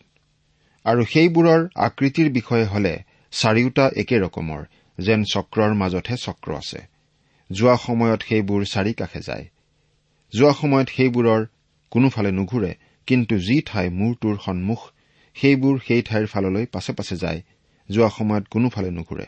আৰু 0.83 1.05
সেইবোৰৰ 1.05 1.67
আকৃতিৰ 1.75 2.31
বিষয়ে 2.31 2.65
হলে 2.65 3.03
চাৰিওটা 3.31 3.89
একে 3.95 4.17
ৰকমৰ 4.19 4.65
যেন 4.97 5.23
চক্ৰৰ 5.23 5.73
মাজতহে 5.73 6.17
চক্ৰ 6.17 6.55
আছে। 6.55 6.81
যোৱা 7.51 7.77
সময়ত 7.77 8.21
সেইবোৰ 8.29 8.65
চাৰিকাষে 8.65 9.19
যায়। 9.19 9.45
যোৱা 10.33 10.53
সময়ত 10.53 10.89
সেইবোৰৰ 10.89 11.45
কোনোফালে 11.91 12.31
নুঘূৰে 12.31 12.75
কিন্তু 13.07 13.39
যি 13.39 13.61
ঠাই 13.65 13.89
মূৰটোৰ 13.89 14.37
সন্মুখ 14.45 14.79
সেইবোৰ 15.35 15.79
সেই 15.87 16.01
ঠাইৰ 16.01 16.25
ফাললৈ 16.27 16.65
পাছে 16.65 16.93
পাছে 16.93 17.15
যায় 17.15 17.41
যোৱা 17.89 18.09
সময়ত 18.09 18.45
কোনোফালে 18.49 18.91
নুঘূৰে। 18.91 19.25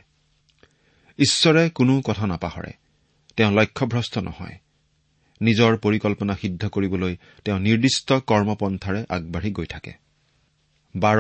ঈশ্বৰে 1.20 1.70
কোনো 1.70 2.02
কথা 2.02 2.28
নাপাহৰে 2.28 2.74
তেওঁ 3.38 3.52
লক্ষ্যভ্ৰষ্ট 3.52 4.18
নহয়। 4.18 4.56
নিজৰ 5.42 5.78
পৰিকল্পনা 5.78 6.36
সিদ্ধ 6.36 6.70
কৰিবলৈ 6.70 7.14
তেওঁ 7.46 7.60
নিৰ্দিষ্ট 7.60 8.14
কৰ্মপন্থাৰে 8.14 9.06
আগবাঢ়ি 9.10 9.52
গৈ 9.52 9.66
থাকে। 9.66 9.94
বাৰ 10.96 11.20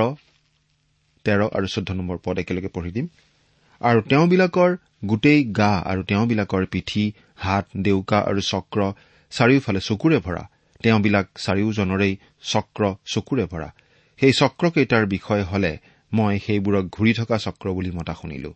তেৰ 1.23 1.39
আৰু 1.57 1.67
চৈধ্য 1.67 1.91
নম্বৰ 1.93 2.17
পদ 2.23 2.39
একেলগে 2.39 2.67
পঢ়ি 2.67 2.91
দিম। 2.91 3.07
আৰু 3.81 4.01
তেওঁবিলাকৰ 4.01 4.77
গোটেই 5.05 5.43
গা 5.43 5.73
আৰু 5.79 6.03
তেওঁবিলাকৰ 6.03 6.65
পিঠি 6.65 7.13
হাত 7.35 7.65
দেউকা 7.77 8.19
আৰু 8.19 8.41
চক্ৰ 8.41 8.79
চাৰিওফালে 9.31 9.79
চকুৰে 9.79 10.19
ভৰা 10.19 10.43
তেওঁবিলাক 10.83 11.27
চাৰিওজনৰেই 11.39 12.13
চক্ৰ 12.41 12.95
চকুৰে 13.05 13.45
ভৰা। 13.45 13.69
সেই 14.19 14.33
চক্ৰকেইটাৰ 14.39 15.05
বিষয় 15.05 15.43
হলে 15.43 15.77
মই 16.13 16.39
সেইবোৰক 16.39 16.85
ঘূৰি 16.91 17.13
থকা 17.13 17.37
চক্ৰ 17.37 17.69
বুলি 17.69 17.91
মতা 17.91 18.13
শুনিলো। 18.13 18.53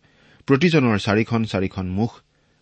প্ৰতিজনৰ 0.47 0.97
চাৰিখন 0.97 1.41
চাৰিখন 1.45 1.85
মুখ 1.89 2.11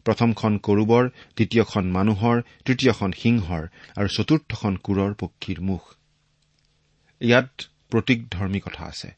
প্ৰথমখন 0.06 0.58
কৰোবৰ 0.58 1.04
দ্বিতীয়খন 1.36 1.86
মানুহৰ 1.92 2.42
তৃতীয়খন 2.66 3.12
সিংহৰ 3.12 3.64
আৰু 3.98 4.08
চতুৰ্থখন 4.08 4.75
কোৰৰ 4.75 5.14
পক্ষীৰ 5.20 5.60
মুখ। 5.62 5.82
ইয়াত 7.22 7.50
প্ৰতীকধৰ্মী 7.90 8.60
কথা 8.60 8.84
আছে। 8.86 9.10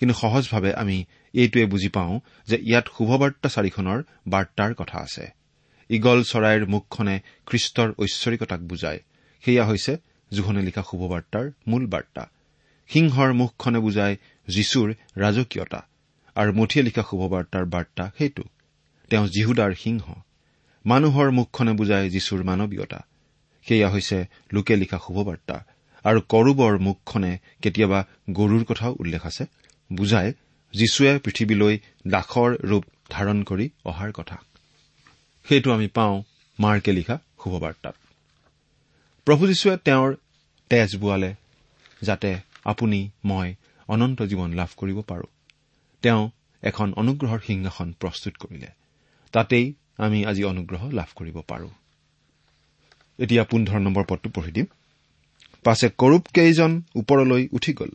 কিন্তু 0.00 0.14
সহজভাৱে 0.14 0.74
আমি 0.74 1.04
এইটোৱে 1.34 1.66
বুজি 1.66 1.88
পাওঁ 1.88 2.20
যে 2.46 2.56
ইয়াত 2.56 2.86
শুভবাৰ্তা 2.98 3.48
চাৰিখনৰ 3.48 3.98
বাৰ্তাৰ 4.28 4.74
কথা 4.74 4.98
আছে। 4.98 5.24
ইগল 5.90 6.22
চৰাইৰ 6.22 6.66
মুখখনে 6.66 7.20
খ্ৰীষ্টৰ 7.46 7.88
ঐশ্বৰিকতাক 7.98 8.60
বুজায়। 8.60 9.00
সেয়া 9.42 9.64
হৈছে 9.66 9.96
জোহনে 10.32 10.62
লিখা 10.62 10.82
শুভবাৰ্তাৰ 10.82 11.50
মূল 11.68 11.86
বাৰ্তা। 11.86 12.30
সিংহৰ 12.92 13.32
মুখখনে 13.32 13.78
বুজায় 13.78 14.16
যীশুৰ 14.48 14.94
ৰাজকীয়তা। 15.16 15.86
আৰু 16.34 16.52
মুঠিয়ে 16.52 16.84
লিখা 16.84 17.02
শুভবাৰ্তাৰ 17.02 17.64
বাৰ্তা 17.64 18.10
সেইটো। 18.18 18.42
তেওঁ 19.10 19.28
জিহুদাৰ 19.28 19.74
সিংহ। 19.74 20.12
মানুহৰ 20.86 21.30
মুখখনে 21.30 21.72
বুজায় 21.72 22.10
যীশুৰ 22.10 22.44
মানৱীয়তা। 22.44 23.04
সেয়া 23.68 23.90
হৈছে 23.90 24.26
লোকে 24.52 24.76
লিখা 24.76 24.98
শুভবাৰ্তা। 24.98 25.64
আৰু 26.04 26.20
কৰোবৰ 26.20 26.78
মুখখনে 26.78 27.38
কেতিয়াবা 27.62 28.04
গৰুৰ 28.30 28.64
কথাও 28.64 28.96
উল্লেখ 29.00 29.26
আছে। 29.26 29.44
বুজায় 29.92 30.32
যীশুৱে 30.72 31.18
পৃথিৱীলৈ 31.18 31.78
দাসৰ 32.08 32.56
ৰূপ 32.62 32.84
ধাৰণ 33.10 33.42
কৰি 33.42 33.70
অহাৰ 33.84 34.12
কথা। 34.12 34.38
সেইটো 35.48 35.72
আমি 35.72 35.88
পাওঁ 35.88 36.22
মাৰ্কে 36.60 36.92
লিখা 36.92 37.18
শুভবাৰ্তাত। 37.44 37.94
প্ৰভু 39.24 39.46
যীশুৱে 39.46 39.76
তেওঁৰ 39.84 40.16
তেজ 40.68 40.96
বোৱালে 40.96 41.34
যাতে 42.02 42.51
আপুনি 42.64 43.10
মই 43.24 43.54
অনন্ত 43.88 44.22
জীৱন 44.22 44.52
লাভ 44.52 44.68
কৰিব 44.76 45.00
পাৰো। 45.00 45.24
তেওঁ 46.02 46.30
এখন 46.62 46.92
অনুগ্ৰহৰ 46.92 47.40
সিংহাসন 47.46 47.92
প্ৰস্তুত 48.00 48.34
কৰিলে। 48.36 48.66
তাতেই 49.32 49.74
আমি 49.96 50.26
আজি 50.26 50.44
অনুগ্ৰহ 50.44 50.90
লাভ 50.90 51.06
কৰিব 51.14 51.40
পাৰো। 51.40 51.68
এতিয়া 53.18 53.44
পোন্ধৰ 53.44 53.78
নম্বৰ 53.78 54.04
পদটো 54.08 54.30
পঢ়ি 54.30 54.52
দিম। 54.52 54.66
পাছে 55.64 55.88
কৰূপ 55.98 56.26
কেইজন 56.34 56.82
ওপৰলৈ 56.96 57.48
উঠি 57.52 57.72
গ'ল। 57.72 57.90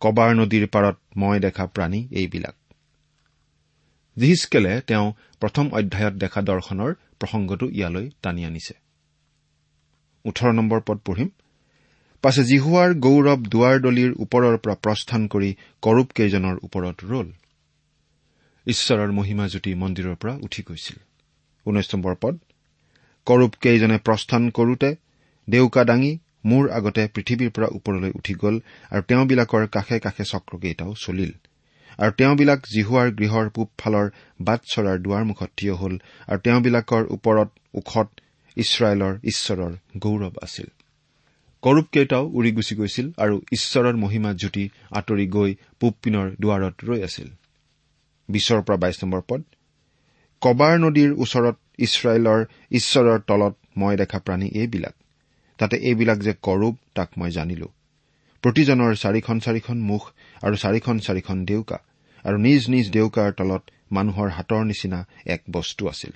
কবাৰ 0.00 0.34
নদীৰ 0.34 0.66
পাৰত 0.66 0.96
মই 1.16 1.40
দেখা 1.40 1.66
প্ৰাণী 1.66 2.08
এইবিলাক। 2.10 2.54
জিহিচকেলে 4.16 4.80
তেওঁ 4.80 5.12
প্ৰথম 5.40 5.70
অধ্যায়ত 5.72 6.14
দেখা 6.14 6.42
দৰ্শনৰ 6.42 6.94
প্ৰসংগটো 7.18 7.66
ইয়ালৈ 7.68 8.10
টানি 8.22 8.44
আনিছে। 8.44 8.74
ওঠৰ 10.24 10.52
নম্বৰ 10.52 10.80
পদ 10.86 10.98
পঢ়িম। 11.04 11.28
পাছে 12.24 12.42
জিহুৱাৰ 12.44 12.90
গৌৰৱ 13.04 13.42
দুৱাৰদলিৰ 13.52 14.14
ওপৰৰ 14.24 14.54
পৰা 14.62 14.74
প্ৰস্থান 14.84 15.26
কৰি 15.32 15.50
কৰূপ 15.82 16.08
কেইজনৰ 16.18 16.56
ওপৰত 16.66 16.96
ৰল। 17.10 17.28
ঈশ্বৰৰ 18.66 19.10
মহিমা 19.18 19.46
জ্যোতি 19.52 19.74
মন্দিৰৰ 19.82 20.16
পৰা 20.22 20.32
উঠি 20.46 20.62
গৈছিল। 20.68 20.98
ঊনৈশ 21.66 21.88
নম্বৰ 21.94 22.14
পদ। 22.22 22.34
কৰূপ 23.26 23.52
কেইজনে 23.60 23.98
প্ৰস্থান 23.98 24.42
কৰোতে 24.50 24.90
ডেউকা 25.48 25.84
দাঙি 25.84 26.12
মূৰ 26.44 26.64
আগতে 26.78 27.02
পৃথিৱীৰ 27.14 27.50
পৰা 27.50 27.68
ওপৰলৈ 27.78 28.10
উঠি 28.18 28.34
গ'ল 28.42 28.56
আৰু 28.92 29.02
তেওঁবিলাকৰ 29.08 29.64
কাষে 29.76 29.98
কাষে 30.00 30.24
চক্ৰকেইটাও 30.32 30.92
চলিল। 31.04 31.32
আৰু 31.98 32.12
তেওঁবিলাক 32.18 32.60
জিহুৱাৰ 32.74 33.08
গৃহৰ 33.18 33.46
পূবফালৰ 33.56 34.06
বাট 34.40 34.60
চৰাৰ 34.72 34.98
দুৱাৰমুখত 35.04 35.50
থিয় 35.58 35.74
হল 35.74 35.94
আৰু 36.28 36.38
তেওঁবিলাকৰ 36.44 37.02
ওপৰত 37.16 37.48
ওখত 37.74 38.08
ইছৰাইলৰ 38.56 39.14
ঈশ্বৰৰ 39.32 39.72
গৌৰৱ 40.04 40.34
আছিল। 40.42 40.68
কৰূপকেইটাও 41.62 42.24
উৰি 42.38 42.50
গুচি 42.52 42.74
গৈছিল 42.80 43.06
আৰু 43.24 43.34
ঈশ্বৰৰ 43.52 43.96
মহিমা 44.04 44.30
জ্যোতি 44.40 44.64
আঁতৰি 44.98 45.26
গৈ 45.36 45.50
পূব 45.80 45.94
পিনৰ 46.02 46.26
দুৱাৰত 46.42 46.76
ৰৈ 46.88 47.00
আছিল। 47.08 47.28
বিছৰ 48.28 48.60
পৰা 48.66 48.78
বাইছ 48.82 48.96
নম্বৰ 49.02 49.22
পদ 49.28 49.42
কবাৰ 50.42 50.74
নদীৰ 50.84 51.10
ওচৰত 51.24 51.56
ইছৰাইলৰ 51.78 52.40
ঈশ্বৰৰ 52.70 53.18
তলত 53.28 53.54
মই 53.76 53.94
দেখা 53.96 54.18
প্ৰাণী 54.18 54.48
এইবিলাক 54.60 54.94
তাতে 55.58 55.76
এইবিলাক 55.88 56.18
যে 56.18 56.32
কৰূপ 56.46 56.74
তাক 56.94 57.08
মই 57.18 57.30
জানিলো। 57.30 57.68
প্ৰতিজনৰ 58.44 58.92
চাৰিখন 59.02 59.36
চাৰিখন 59.46 59.78
মুখ 59.90 60.02
আৰু 60.42 60.56
চাৰিখন 60.56 60.96
চাৰিখন 61.06 61.36
ডেউকা 61.44 61.78
আৰু 62.24 62.36
নিজ 62.46 62.62
নিজ 62.74 62.86
ডেউকাৰ 62.96 63.28
তলত 63.38 63.62
মানুহৰ 63.92 64.28
হাতৰ 64.36 64.62
নিচিনা 64.64 65.00
এক 65.34 65.42
বস্তু 65.50 65.82
আছিল। 65.88 66.12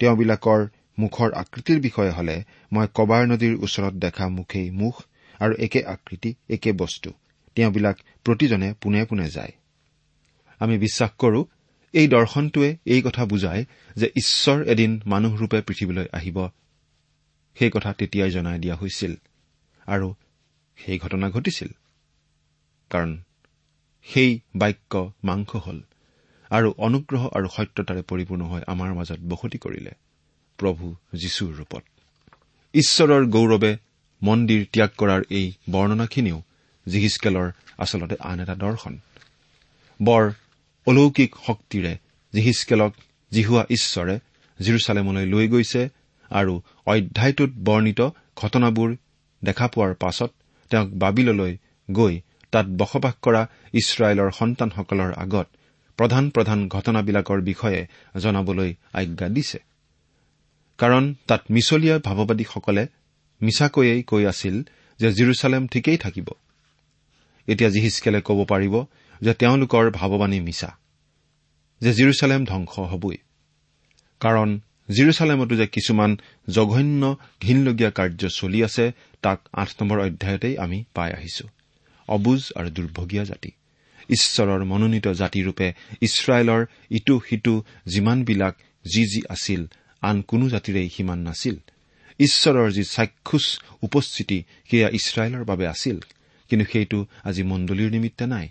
তেওঁবিলাকৰ 0.00 0.60
মুখৰ 0.98 1.32
আকৃতিৰ 1.32 1.80
বিষয়ে 1.80 2.10
হলে 2.10 2.44
মই 2.72 2.86
কবাৰ 2.94 3.26
নদীৰ 3.26 3.56
ওচৰত 3.60 3.94
দেখা 3.94 4.28
মুখেই 4.28 4.70
মুখ 4.70 5.02
আৰু 5.40 5.54
একে 5.54 5.84
আকৃতি 5.84 6.34
একে 6.48 6.72
বস্তু। 6.72 7.12
তেওঁবিলাক 7.54 7.96
প্ৰতিজনে 8.24 8.74
পোনে 8.82 9.04
পোনে 9.04 9.30
যায়। 9.30 9.52
আমি 10.58 10.78
বিশ্বাস 10.78 11.10
কৰো 11.10 11.46
এই 11.92 12.08
দৰ্শনটোৱে 12.08 12.76
এই 12.84 13.02
কথা 13.02 13.26
বুজায় 13.26 13.64
যে 13.96 14.06
ঈশ্বৰ 14.06 14.62
এদিন 14.62 15.00
মানুহৰূপে 15.06 15.62
পৃথিৱীলৈ 15.62 16.06
আহিব। 16.12 16.48
সেই 17.54 17.70
কথা 17.70 17.92
তেতিয়াই 17.92 18.30
জনাই 18.30 18.58
দিয়া 18.58 18.76
হৈছিল 18.76 19.14
আৰু 19.86 20.14
সেই 20.76 20.98
ঘটনা 20.98 21.30
ঘটিছিল। 21.30 21.68
কাৰণ 22.90 23.22
সেই 24.02 24.40
বাক্য 24.56 25.12
মাংস 25.24 25.56
হল 25.56 25.82
আৰু 26.50 26.74
অনুগ্ৰহ 26.78 27.28
আৰু 27.28 27.48
সত্যতাৰে 27.48 28.02
পৰিপূৰ্ণ 28.02 28.44
হৈ 28.44 28.62
আমাৰ 28.66 28.94
মাজত 28.94 29.20
বসতি 29.20 29.58
কৰিলে। 29.58 29.90
প্ৰভু 30.58 30.84
যীশুৰ 31.14 31.50
ৰূপত। 31.58 31.82
ঈশ্বৰৰ 32.74 33.24
গৌৰৱে 33.26 33.72
মন্দিৰ 34.22 34.62
ত্যাগ 34.72 34.90
কৰাৰ 35.00 35.22
এই 35.30 35.46
বৰ্ণনাখিনিও 35.70 36.38
জিহিচকেলৰ 36.86 37.48
আচলতে 37.78 38.16
আন 38.20 38.40
এটা 38.40 38.54
দৰ্শন। 38.54 38.94
বৰ 40.00 40.24
অলৌকিক 40.86 41.30
শক্তিৰে 41.46 41.92
জিহিচকেলক 42.32 42.92
জিহুৱা 43.32 43.62
ঈশ্বৰে 43.70 44.14
জিৰচালেমলৈ 44.60 45.26
লৈ 45.26 45.46
গৈছে 45.48 45.82
আৰু 46.30 46.54
অধ্যায়টোত 46.86 47.50
বৰ্ণিত 47.64 48.00
ঘটনাবোৰ 48.36 48.88
দেখা 49.42 49.66
পোৱাৰ 49.68 49.94
পাছত 49.94 50.30
তেওঁক 50.70 50.88
বাবিললৈ 50.94 51.52
গৈ 51.88 52.14
তাত 52.52 52.66
বসবাস 52.80 53.14
কৰা 53.22 53.42
ইছৰাইলৰ 53.74 54.30
সন্তানসকলৰ 54.30 55.10
আগত 55.24 55.46
প্ৰধান 55.98 56.24
প্ৰধান 56.30 56.58
ঘটনাবিলাকৰ 56.68 57.40
বিষয়ে 57.40 57.80
জনাবলৈ 58.20 58.70
আজ্ঞা 58.92 59.28
দিছে। 59.28 59.58
কাৰণ 60.78 61.04
তাত 61.28 61.42
মিছলীয়া 61.50 61.96
ভাৱবাদীসকলে 61.98 62.84
মিছাকৈয়েই 63.40 64.02
কৈ 64.02 64.22
আছিল 64.32 64.56
যে 65.00 65.08
জিৰচালেম 65.12 65.62
ঠিকেই 65.66 65.98
থাকিব। 65.98 66.28
এতিয়া 67.48 67.70
জিহিচকেলে 67.70 68.20
ক'ব 68.20 68.38
পাৰিব 68.44 68.74
যে 69.20 69.32
তেওঁলোকৰ 69.34 69.84
ভাৱবাণী 69.90 70.38
মিছা 70.40 70.70
যে 71.80 71.90
জিৰচালেম 71.92 72.42
ধ্বংস 72.44 72.74
হবই। 72.92 73.18
কাৰণ 74.20 74.48
জিৰচালেমতো 74.88 75.54
যে 75.56 75.66
কিছুমান 75.66 76.10
জঘন্য 76.48 77.02
ঘীনলগীয়া 77.42 77.90
কাৰ্য 77.90 78.22
চলি 78.28 78.58
আছে 78.64 78.84
তাক 79.22 79.38
আঠ 79.52 79.68
নম্বৰ 79.78 79.98
অধ্যায়তেই 80.00 80.54
আমি 80.58 80.78
পাই 80.94 81.10
আহিছো। 81.12 81.44
অবুজ 82.08 82.40
আৰু 82.58 82.68
দুৰ্ভগীয়া 82.70 83.24
জাতি 83.24 83.50
ঈশ্বৰৰ 84.10 84.60
মনোনীত 84.64 85.06
জাতিৰূপে 85.20 85.68
ইছৰাইলৰ 86.02 86.62
ইটো 86.90 87.14
সিটো 87.28 87.54
যিমানবিলাক 87.86 88.54
যি 88.84 89.02
যি 89.12 89.20
আছিল 89.28 89.62
আন 90.02 90.22
কোনো 90.22 90.48
জাতিৰেই 90.48 90.88
সিমান 90.88 91.18
নাছিল। 91.18 91.56
ঈশ্বৰৰ 92.20 92.68
যি 92.72 92.84
চাক্ষুষ 92.84 93.44
উপস্থিতি 93.82 94.38
সেয়া 94.70 94.88
ইছৰাইলৰ 94.88 95.44
বাবে 95.44 95.66
আছিল 95.66 95.98
কিন্তু 96.50 96.64
সেইটো 96.72 96.98
আজি 97.24 97.42
মণ্ডলীৰ 97.42 97.90
নিমিত্তে 97.90 98.26
নাই। 98.26 98.48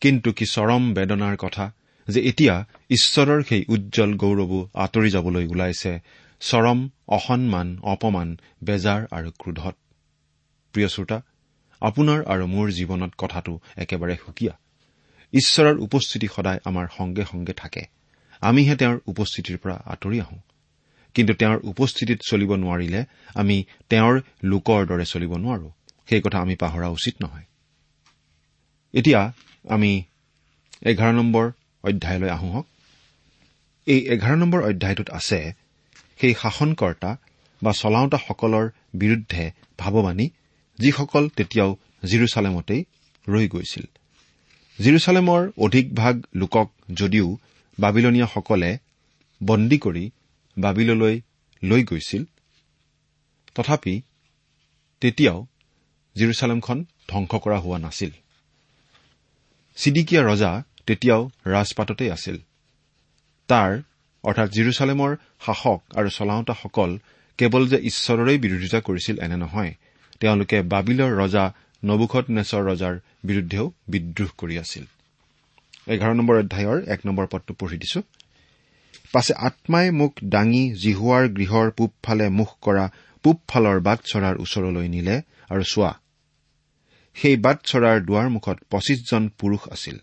কিন্তু 0.00 0.28
কি 0.32 0.46
চৰম 0.46 0.82
বেদনাৰ 0.94 1.36
কথা 1.36 1.72
যে 2.08 2.20
এতিয়া 2.20 2.54
ঈশ্বৰৰ 2.90 3.40
সেই 3.42 3.62
উজ্জ্বল 3.68 4.10
গৌৰৱো 4.14 4.60
আঁতৰি 4.74 5.10
যাবলৈ 5.10 5.44
ওলাইছে 5.46 5.92
চৰম 6.40 6.78
অসন্মান 7.08 7.68
অপমান 7.82 8.28
বেজাৰ 8.64 9.00
আৰু 9.10 9.30
ক্ৰোধত। 9.38 9.76
প্ৰিয় 10.74 10.88
শ্ৰোতা 10.88 11.18
আপোনাৰ 11.82 12.20
আৰু 12.24 12.44
মোৰ 12.46 12.66
জীৱনত 12.70 13.12
কথাটো 13.18 13.60
একেবাৰে 13.76 14.16
সুকীয়া। 14.16 14.54
ঈশ্বৰৰ 15.32 15.76
উপস্থিতি 15.78 16.28
সদায় 16.36 16.60
আমাৰ 16.64 16.86
সংগে 16.96 17.24
সংগে 17.24 17.52
থাকে। 17.52 17.97
আমিহে 18.40 18.76
তেওঁৰ 18.76 18.98
উপস্থিতিৰ 19.06 19.58
পৰা 19.58 19.74
আঁতৰি 19.86 20.20
আহোঁ। 20.20 20.38
কিন্তু 21.14 21.34
তেওঁৰ 21.34 21.58
উপস্থিতিত 21.64 22.20
চলিব 22.26 22.54
নোৱাৰিলে 22.54 23.04
আমি 23.34 23.64
তেওঁৰ 23.88 24.20
লোকৰ 24.44 24.86
দৰে 24.86 25.04
চলিব 25.04 25.36
নোৱাৰো। 25.36 25.70
সেই 26.06 26.20
কথা 26.20 26.38
আমি 26.38 26.54
পাহৰা 26.54 26.88
উচিত 26.88 27.14
নহয়। 27.22 27.42
এতিয়া 28.92 29.32
আমি 29.68 30.02
এঘাৰ 30.82 31.14
নম্বৰ 31.14 31.50
অধ্যায়লৈ 31.84 32.30
আহোঁ 32.30 32.52
হওক। 32.52 32.66
এই 33.86 34.00
এঘাৰ 34.00 34.36
নম্বৰ 34.36 34.62
অধ্যায়টোত 34.62 35.10
আছে 35.10 35.52
সেই 36.20 36.34
শাসনকৰ্তা 36.34 37.16
বা 37.62 37.72
চলাওঁতাসকলৰ 37.72 38.70
বিৰুদ্ধে 38.94 39.50
ভাৱবাণী 39.78 40.30
যিসকল 40.78 41.28
তেতিয়াও 41.28 41.76
জিৰচালেমতেই 42.06 42.84
ৰৈ 43.28 43.48
গৈছিল। 43.48 43.84
জিৰচালেমৰ 44.78 45.50
অধিকভাগ 45.58 46.22
লোকক 46.34 46.70
যদিও 46.94 47.36
বাবিলনীয়াসকলে 47.78 48.78
বন্দী 49.42 49.78
কৰি 49.78 50.10
বাবিললৈ 50.58 51.20
লৈ 51.62 51.82
গৈছিল। 51.84 52.24
তথাপি 53.54 54.02
তেতিয়াও 55.00 55.46
জিৰচালেমখন 56.16 56.84
ধ্বংস 57.08 57.32
কৰা 57.34 57.58
হোৱা 57.58 57.78
নাছিল। 57.78 58.10
চিডিকিয়া 59.76 60.22
ৰজা 60.22 60.62
তেতিয়াও 60.86 61.30
ৰাজপাততেই 61.46 62.10
আছিল। 62.10 62.36
তাৰ 63.48 63.70
অৰ্থাৎ 64.24 64.48
জিৰচালেমৰ 64.50 65.16
শাসক 65.46 65.80
আৰু 65.96 66.08
চলাওঁতাসকল 66.08 66.98
কেৱল 67.38 67.68
যে 67.68 67.78
ঈশ্বৰৰেই 67.78 68.38
বিৰোধিতা 68.38 68.80
কৰিছিল 68.80 69.16
এনে 69.18 69.36
নহয় 69.36 69.72
তেওঁলোকে 70.20 70.62
বাবিলৰ 70.62 71.10
ৰজা 71.18 71.44
নবুখত 71.84 72.24
নেচৰ 72.30 72.62
ৰজাৰ 72.70 72.94
বিৰুদ্ধেও 73.24 73.72
বিদ্ৰোহ 73.88 74.30
কৰি 74.38 74.58
আছিল। 74.58 74.84
এঘাৰ 75.88 76.12
নম্বৰ 76.18 76.36
অধ্যায়ৰ 76.42 76.78
এক 76.94 77.00
নম্বৰ 77.06 77.26
পদটো 77.32 77.52
পঢ়ি 77.60 77.76
দিছো। 77.82 78.00
পাছে 79.12 79.32
আত্মাই 79.48 79.86
মোক 80.00 80.12
দাঙি 80.34 80.64
জিহুৱাৰ 80.82 81.24
গৃহৰ 81.36 81.66
পূবফালে 81.78 82.26
মুখ 82.38 82.50
কৰা 82.60 82.84
পূবফালৰ 83.24 83.78
বাট 83.80 83.98
চৰাৰ 84.10 84.34
ওচৰলৈ 84.44 84.86
নিলে। 84.94 85.16
আৰু 85.50 85.64
চোৱা 85.72 85.92
সেই 87.16 87.36
বাট 87.36 87.58
চৰাৰ 87.64 87.96
দুৱাৰমুখত 88.06 88.58
পঁচিছজন 88.70 89.22
পুৰুষ 89.38 89.62
আছিল। 89.74 89.96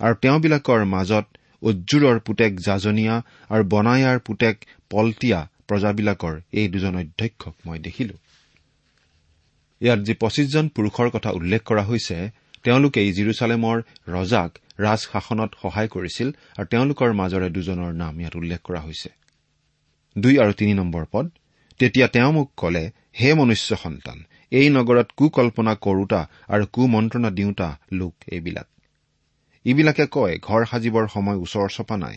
আৰু 0.00 0.14
তেওঁবিলাকৰ 0.22 0.80
মাজত 0.84 1.26
উজ্জুৰৰ 1.62 2.16
পুতেক 2.26 2.52
জাজনীয়া 2.60 3.16
আৰু 3.48 3.62
বনায়াৰ 3.64 4.18
পুতেক 4.26 4.56
পলটীয়া 4.90 5.40
প্ৰজাবিলাকৰ 5.68 6.34
এই 6.52 6.66
দুজন 6.68 6.94
অধ্যক্ষক 6.96 7.54
মই 7.66 7.78
দেখিলো। 7.78 8.14
ইয়াত 9.80 10.00
যি 10.06 10.14
পঁচিছজন 10.14 10.64
পুৰুষৰ 10.68 11.08
কথা 11.10 11.30
উল্লেখ 11.30 11.62
কৰা 11.62 11.82
হৈছে 11.82 12.16
তেওঁলোকেই 12.62 13.08
জিৰচালেমৰ 13.12 13.76
ৰজাক 14.08 14.50
ৰাজ 14.78 15.00
শাসনত 15.12 15.50
সহায় 15.62 15.88
কৰিছিল 15.88 16.28
আৰু 16.58 16.66
তেওঁলোকৰ 16.72 17.10
মাজৰে 17.20 17.48
দুজনৰ 17.56 17.92
নাম 18.02 18.14
ইয়াত 18.20 18.34
উল্লেখ 18.36 18.60
কৰা 18.68 18.80
হৈছে। 18.80 19.10
দুই 20.16 20.34
আৰু 20.38 20.52
তিনি 20.60 20.72
নম্বৰ 20.80 21.04
পদ 21.12 21.26
তেতিয়া 21.80 22.06
তেওঁ 22.14 22.32
মোক 22.32 22.48
কলে 22.56 22.84
হে 23.20 23.28
মনুষ্য 23.34 23.70
সন্তান 23.84 24.18
এই 24.52 24.66
নগৰত 24.76 25.08
কুকল্পনা 25.18 25.74
কৰোতা 25.84 26.20
আৰু 26.48 26.64
কুমন্ত্ৰণা 26.74 27.30
দিওঁতা 27.30 27.68
লোক 27.92 28.14
এইবিলাক। 28.34 28.68
ইবিলাকে 29.64 30.04
কয় 30.06 30.34
ঘৰ 30.38 30.62
সাজিবৰ 30.70 31.04
সময় 31.08 31.38
ওচৰ 31.44 31.68
চপা 31.76 31.96
নাই 31.96 32.16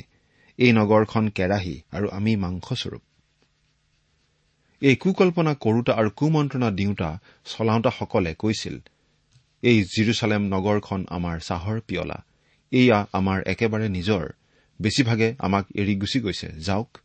এই 0.60 0.72
নগৰখন 0.80 1.26
কেৰাহী 1.38 1.76
আৰু 1.92 2.08
আমি 2.18 2.34
মাংসস্বৰূপ। 2.36 3.04
এই 4.82 4.96
কুকল্পনা 4.96 5.54
কৰোতা 5.64 5.94
আৰু 6.00 6.10
কুমন্ত্ৰণা 6.20 6.70
দিওঁতা 6.72 7.10
চলাওঁতাসকলে 7.46 8.32
কৈছিল 8.34 8.76
এই 9.64 9.78
জিৰচালেম 9.94 10.44
নগৰখন 10.54 11.00
আমাৰ 11.10 11.38
চাহৰ 11.40 11.78
পিয়লা 11.88 12.18
এয়া 12.72 13.08
আমাৰ 13.14 13.44
একেবাৰে 13.46 13.90
নিজৰ। 13.90 14.30
বেছিভাগে 14.82 15.36
আমাক 15.40 15.66
এৰি 15.76 15.96
গুচি 15.96 16.20
গৈছে। 16.20 16.48
যাওক। 16.48 16.98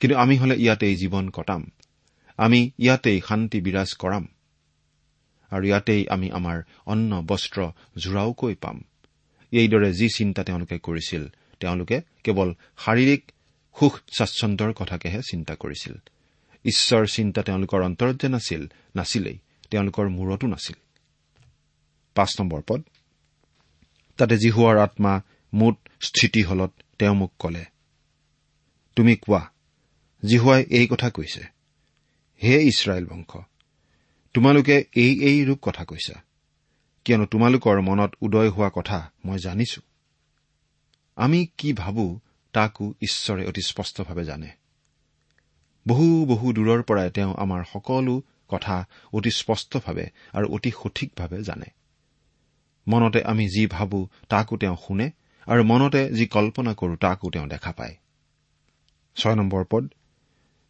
কিন্তু 0.00 0.16
আমি 0.16 0.36
হলে 0.36 0.56
ইয়াতেই 0.56 0.96
জীৱন 0.96 1.30
কটাম। 1.30 1.70
আমি 2.36 2.70
ইয়াতেই 2.78 3.20
শান্তি 3.28 3.60
বিৰাজ 3.60 3.94
কৰাম। 3.94 4.28
আৰু 5.50 5.66
ইয়াতেই 5.66 6.08
আমি 6.08 6.30
আমাৰ 6.30 6.62
অন্ন 6.86 7.22
বস্ত্ৰ 7.22 7.68
জোৰাওকৈ 7.98 8.54
পাম। 8.54 8.84
এইদৰে 9.52 9.92
যি 9.92 10.08
চিন্তা 10.08 10.44
তেওঁলোকে 10.44 10.78
কৰিছিল 10.78 11.26
তেওঁলোকে 11.60 12.00
কেৱল 12.24 12.54
শাৰীৰিক 12.78 13.32
সুখ 13.78 14.00
স্বাচ্ছন্দ্যৰ 14.16 14.72
কথাকেহে 14.72 15.20
চিন্তা 15.30 15.54
কৰিছিল। 15.54 15.94
ঈশ্বৰ 16.64 17.06
চিন্তা 17.06 17.42
তেওঁলোকৰ 17.42 17.82
অন্তৰত 17.82 18.22
যে 18.22 18.28
নাছিল 18.28 18.66
নাছিলেই। 18.96 19.38
তেওঁলোকৰ 19.70 20.08
মূৰতো 20.08 20.46
নাছিল। 20.46 20.76
পাঁচ 22.14 22.40
নম্বৰ 22.40 22.62
পদ। 22.66 22.82
তাতে 24.16 24.38
জিহুৱাৰ 24.38 24.76
আত্মা 24.76 25.22
মুঠ 25.54 25.76
স্থিতি 26.00 26.42
হলত 26.42 26.72
তেওঁ 26.98 27.14
মোক 27.14 27.32
কলে 27.38 27.64
তুমি 28.96 29.16
কোৱা 29.16 29.50
জিহুৱাই 30.24 30.62
এই 30.62 30.86
কথা 30.86 31.10
কৈছে। 31.10 31.42
হে 32.42 32.62
ইছৰাইল 32.62 33.06
বংশ 33.06 33.36
তোমালোকে 34.34 34.84
এই 34.96 35.22
এই 35.22 35.44
ৰূপ 35.44 35.58
কথা 35.62 35.84
কৈছা। 35.84 36.22
কিয়নো 37.04 37.26
তোমালোকৰ 37.26 37.80
মনত 37.80 38.14
উদয় 38.20 38.50
হোৱা 38.50 38.70
কথা 38.74 39.10
মই 39.24 39.38
জানিছো। 39.38 39.80
আমি 41.16 41.46
কি 41.58 41.72
ভাবো 41.72 42.20
তাকো 42.52 42.94
ঈশ্বৰে 43.02 43.46
অতি 43.46 43.62
স্পষ্টভাৱে 43.62 44.24
জানে। 44.24 44.50
বহু 45.88 46.26
বহু 46.26 46.52
দূৰৰ 46.52 46.82
পৰাই 46.82 47.10
তেওঁ 47.10 47.34
আমাৰ 47.34 47.64
সকলো 47.72 48.22
কথা 48.48 48.86
অতি 49.12 49.30
স্পষ্টভাৱে 49.30 50.06
আৰু 50.32 50.46
অতি 50.48 50.70
সঠিকভাৱে 50.70 51.42
জানে। 51.42 51.66
মনতে 52.86 53.20
আমি 53.22 53.44
যি 53.48 53.62
ভাবো 53.66 53.98
তাকো 54.28 54.54
তেওঁ 54.56 54.76
শুনে 54.86 55.06
আৰু 55.46 55.62
মনতে 55.64 56.00
যি 56.10 56.24
কল্পনা 56.26 56.72
কৰো 56.74 56.94
তাকো 56.96 57.26
তেওঁ 57.30 57.46
দেখা 57.46 57.72
পায়। 57.72 57.94
ছয় 59.16 59.34
নম্বৰ 59.34 59.64
পদ 59.70 59.84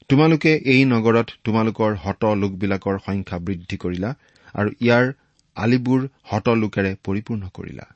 তোমালোকে 0.08 0.52
এই 0.72 0.82
নগৰত 0.84 1.28
তোমালোকৰ 1.44 1.90
হত 2.04 2.22
লোকবিলাকৰ 2.42 2.96
সংখ্যা 3.06 3.38
বৃদ্ধি 3.38 3.76
কৰিলা 3.76 4.10
আৰু 4.54 4.70
ইয়াৰ 4.80 5.04
আলিবোৰ 5.56 6.00
হত 6.30 6.46
লোকেৰে 6.62 6.92
পৰিপূৰ্ণ 7.04 7.42
কৰিলা। 7.48 7.86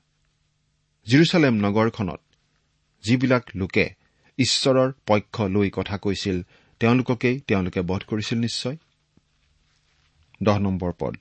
জিৰচালেম 1.07 1.55
নগৰখনত 1.65 2.21
যিবিলাক 3.05 3.45
লোকে 3.55 3.87
ঈশ্বৰৰ 4.39 4.91
পক্ষ 5.07 5.35
লৈ 5.55 5.69
কথা 5.71 5.97
কৈছিল 5.99 6.37
তেওঁলোককেই 6.81 7.37
তেওঁলোকে 7.49 7.81
বধ 7.81 8.03
কৰিছিল 8.11 8.39
নিশ্চয়? 8.39 8.77
দহ 10.43 10.57
নম্বৰ 10.59 10.93
পদ 10.99 11.15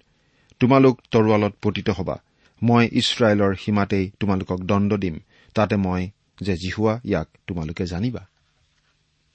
তোমালোক 0.62 0.96
তৰোৱালত 1.12 1.54
পতিত 1.62 1.90
হবা 1.90 2.16
মই 2.64 2.90
ইছৰাইলৰ 2.92 3.56
সীমাতেই 3.56 4.12
তোমালোকক 4.20 4.60
দণ্ড 4.60 4.98
দিম। 4.98 5.20
তাতে 5.54 5.76
মই 5.76 6.10
যে 6.42 6.56
জিহুৱা 6.56 7.00
ইয়াক 7.04 7.28
তোমালোকে 7.48 7.86
জানিবা। 7.86 8.28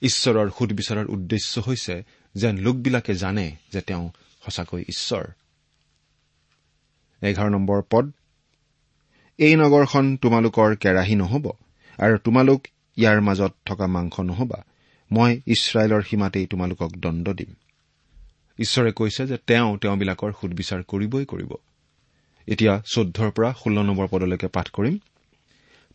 ঈশ্বৰৰ 0.03 0.51
সুদবিচাৰৰ 0.51 1.07
উদ্দেশ্য 1.07 1.61
হৈছে 1.67 2.05
যেন 2.35 2.59
লোকবিলাকে 2.59 3.15
জানে 3.15 3.57
যে 3.73 3.81
তেওঁ 3.81 4.11
সঁচাকৈ 4.45 4.83
ঈশ্বৰ। 4.89 5.25
এঘাৰ 7.23 7.51
নম্বৰ 7.51 7.83
পদ। 7.91 8.13
এই 9.39 9.57
নগৰখন 9.57 10.17
তোমালোকৰ 10.17 10.77
কেৰাহী 10.77 11.15
নহব 11.15 11.53
আৰু 11.99 12.19
তোমালোক 12.19 12.67
ইয়াৰ 12.97 13.21
মাজত 13.21 13.55
থকা 13.65 13.87
মাংস 13.87 14.21
নহবা। 14.21 14.65
মই 15.13 15.41
ইছৰাইলৰ 15.47 16.03
সীমাতেই 16.03 16.47
তোমালোকক 16.47 16.93
দণ্ড 16.97 17.33
দিম। 17.33 17.55
ঈশ্বৰে 18.59 18.93
কৈছে 18.93 19.27
যে 19.27 19.37
তেওঁ 19.47 19.79
তেওঁবিলাকৰ 19.79 20.33
সুদবিচাৰ 20.41 20.83
কৰিবই 20.83 21.25
কৰিব। 21.25 21.53
এতিয়া 22.49 22.83
চৈধ্যৰ 22.87 23.31
পৰা 23.31 23.53
ষোল্ল 23.53 23.79
নম্বৰ 23.83 24.07
পদলৈকে 24.09 24.49
পাঠ 24.49 24.69
কৰিম। 24.71 24.99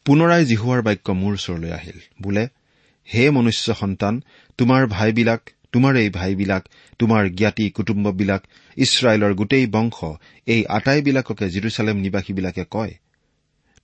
পুনৰাই 0.05 0.45
জিহুৱাৰ 0.45 0.81
বাক্য 0.81 1.07
মোৰ 1.12 1.33
ওচৰলৈ 1.33 1.71
আহিল। 1.71 1.99
বোলে 2.21 2.43
হে 3.07 3.29
মনুষ্য 3.29 3.73
সন্তান 3.73 4.21
তোমাৰ 4.57 4.88
ভাইবিলাক 4.88 5.41
তোমাৰ 5.71 5.95
এই 5.95 6.10
ভাইবিলাক 6.10 6.63
তোমাৰ 6.99 7.29
জ্ঞাতি 7.29 7.69
কুটুম্ববিলাক 7.69 8.41
ইছৰাইলৰ 8.77 9.33
গোটেই 9.33 9.65
বংশ 9.67 9.97
এই 10.47 10.65
আটাইবিলাককে 10.65 11.45
জিৰচালেম 11.49 11.97
নিবাসীবিলাকে 11.97 12.63
কয় 12.71 12.93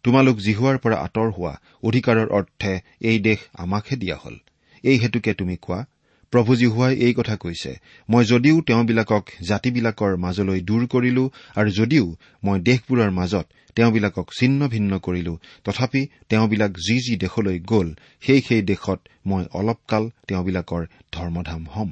তোমালোক 0.04 0.38
জিহুৱাৰ 0.38 0.78
পৰা 0.78 0.98
আঁতৰ 0.98 1.30
হোৱা 1.32 1.54
অধিকাৰৰ 1.84 2.28
অৰ্থে 2.30 2.74
এই 3.02 3.20
দেশ 3.20 3.40
আমাকহে 3.54 3.96
দিয়া 3.96 4.18
হল। 4.18 4.36
এই 4.84 4.98
হেতুকে 4.98 5.34
তুমি 5.34 5.56
কোৱা 5.62 5.86
প্ৰভু 6.34 6.56
জিহুৱাই 6.56 6.94
এই 6.98 7.14
কথা 7.14 7.36
কৈছে 7.36 7.72
মই 8.10 8.24
যদিও 8.26 8.62
তেওঁবিলাকক 8.62 9.24
জাতিবিলাকৰ 9.48 10.14
মাজলৈ 10.18 10.60
দূৰ 10.62 10.84
কৰিলো 10.88 11.24
আৰু 11.56 11.70
যদিও 11.70 12.06
মই 12.44 12.58
দেশবোৰৰ 12.60 13.12
মাজত 13.12 13.46
তেওঁবিলাকক 13.76 14.28
ছিন্ন 14.40 14.68
ভিন্ন 14.68 14.92
কৰিলো 15.00 15.34
তথাপি 15.64 16.02
তেওঁবিলাক 16.30 16.72
যি 16.78 16.96
যি 17.00 17.14
দেশলৈ 17.16 17.60
গ'ল 17.60 17.88
সেই 18.22 18.42
সেই 18.42 18.62
দেশত 18.62 19.00
মই 19.26 19.44
অলপকাল 19.54 20.04
তেওঁবিলাকৰ 20.28 20.84
ধৰ্মধাম 21.12 21.64
হ'ম। 21.74 21.90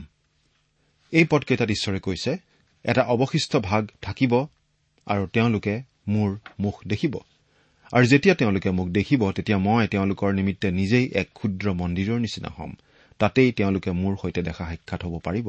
এই 1.14 1.26
পদকেইটাত 1.26 1.70
ঈশ্বৰে 1.72 2.00
কৈছে 2.00 2.32
এটা 2.86 3.02
অৱশিষ্ট 3.14 3.58
ভাগ 3.58 3.84
থাকিব 4.02 4.34
আৰু 5.08 5.24
তেওঁলোকে 5.28 5.82
মোৰ 6.08 6.30
মুখ 6.60 6.76
দেখিব। 6.88 7.14
আৰু 7.94 8.06
যেতিয়া 8.06 8.36
তেওঁলোকে 8.36 8.70
মোক 8.72 8.88
দেখিব 8.90 9.32
তেতিয়া 9.32 9.58
মই 9.58 9.88
তেওঁলোকৰ 9.88 10.30
নিমিত্তে 10.34 10.72
নিজেই 10.72 11.06
এক 11.14 11.28
ক্ষুদ্ৰ 11.34 11.66
মন্দিৰৰ 11.74 12.20
নিচিনা 12.20 12.50
হ'ম। 12.58 12.72
তাতেই 13.22 13.50
তেওঁলোকে 13.58 13.92
মোৰ 14.02 14.14
সৈতে 14.22 14.42
দেখা 14.48 14.64
সাক্ষাৎ 14.70 15.02
হ'ব 15.06 15.16
পাৰিব। 15.28 15.48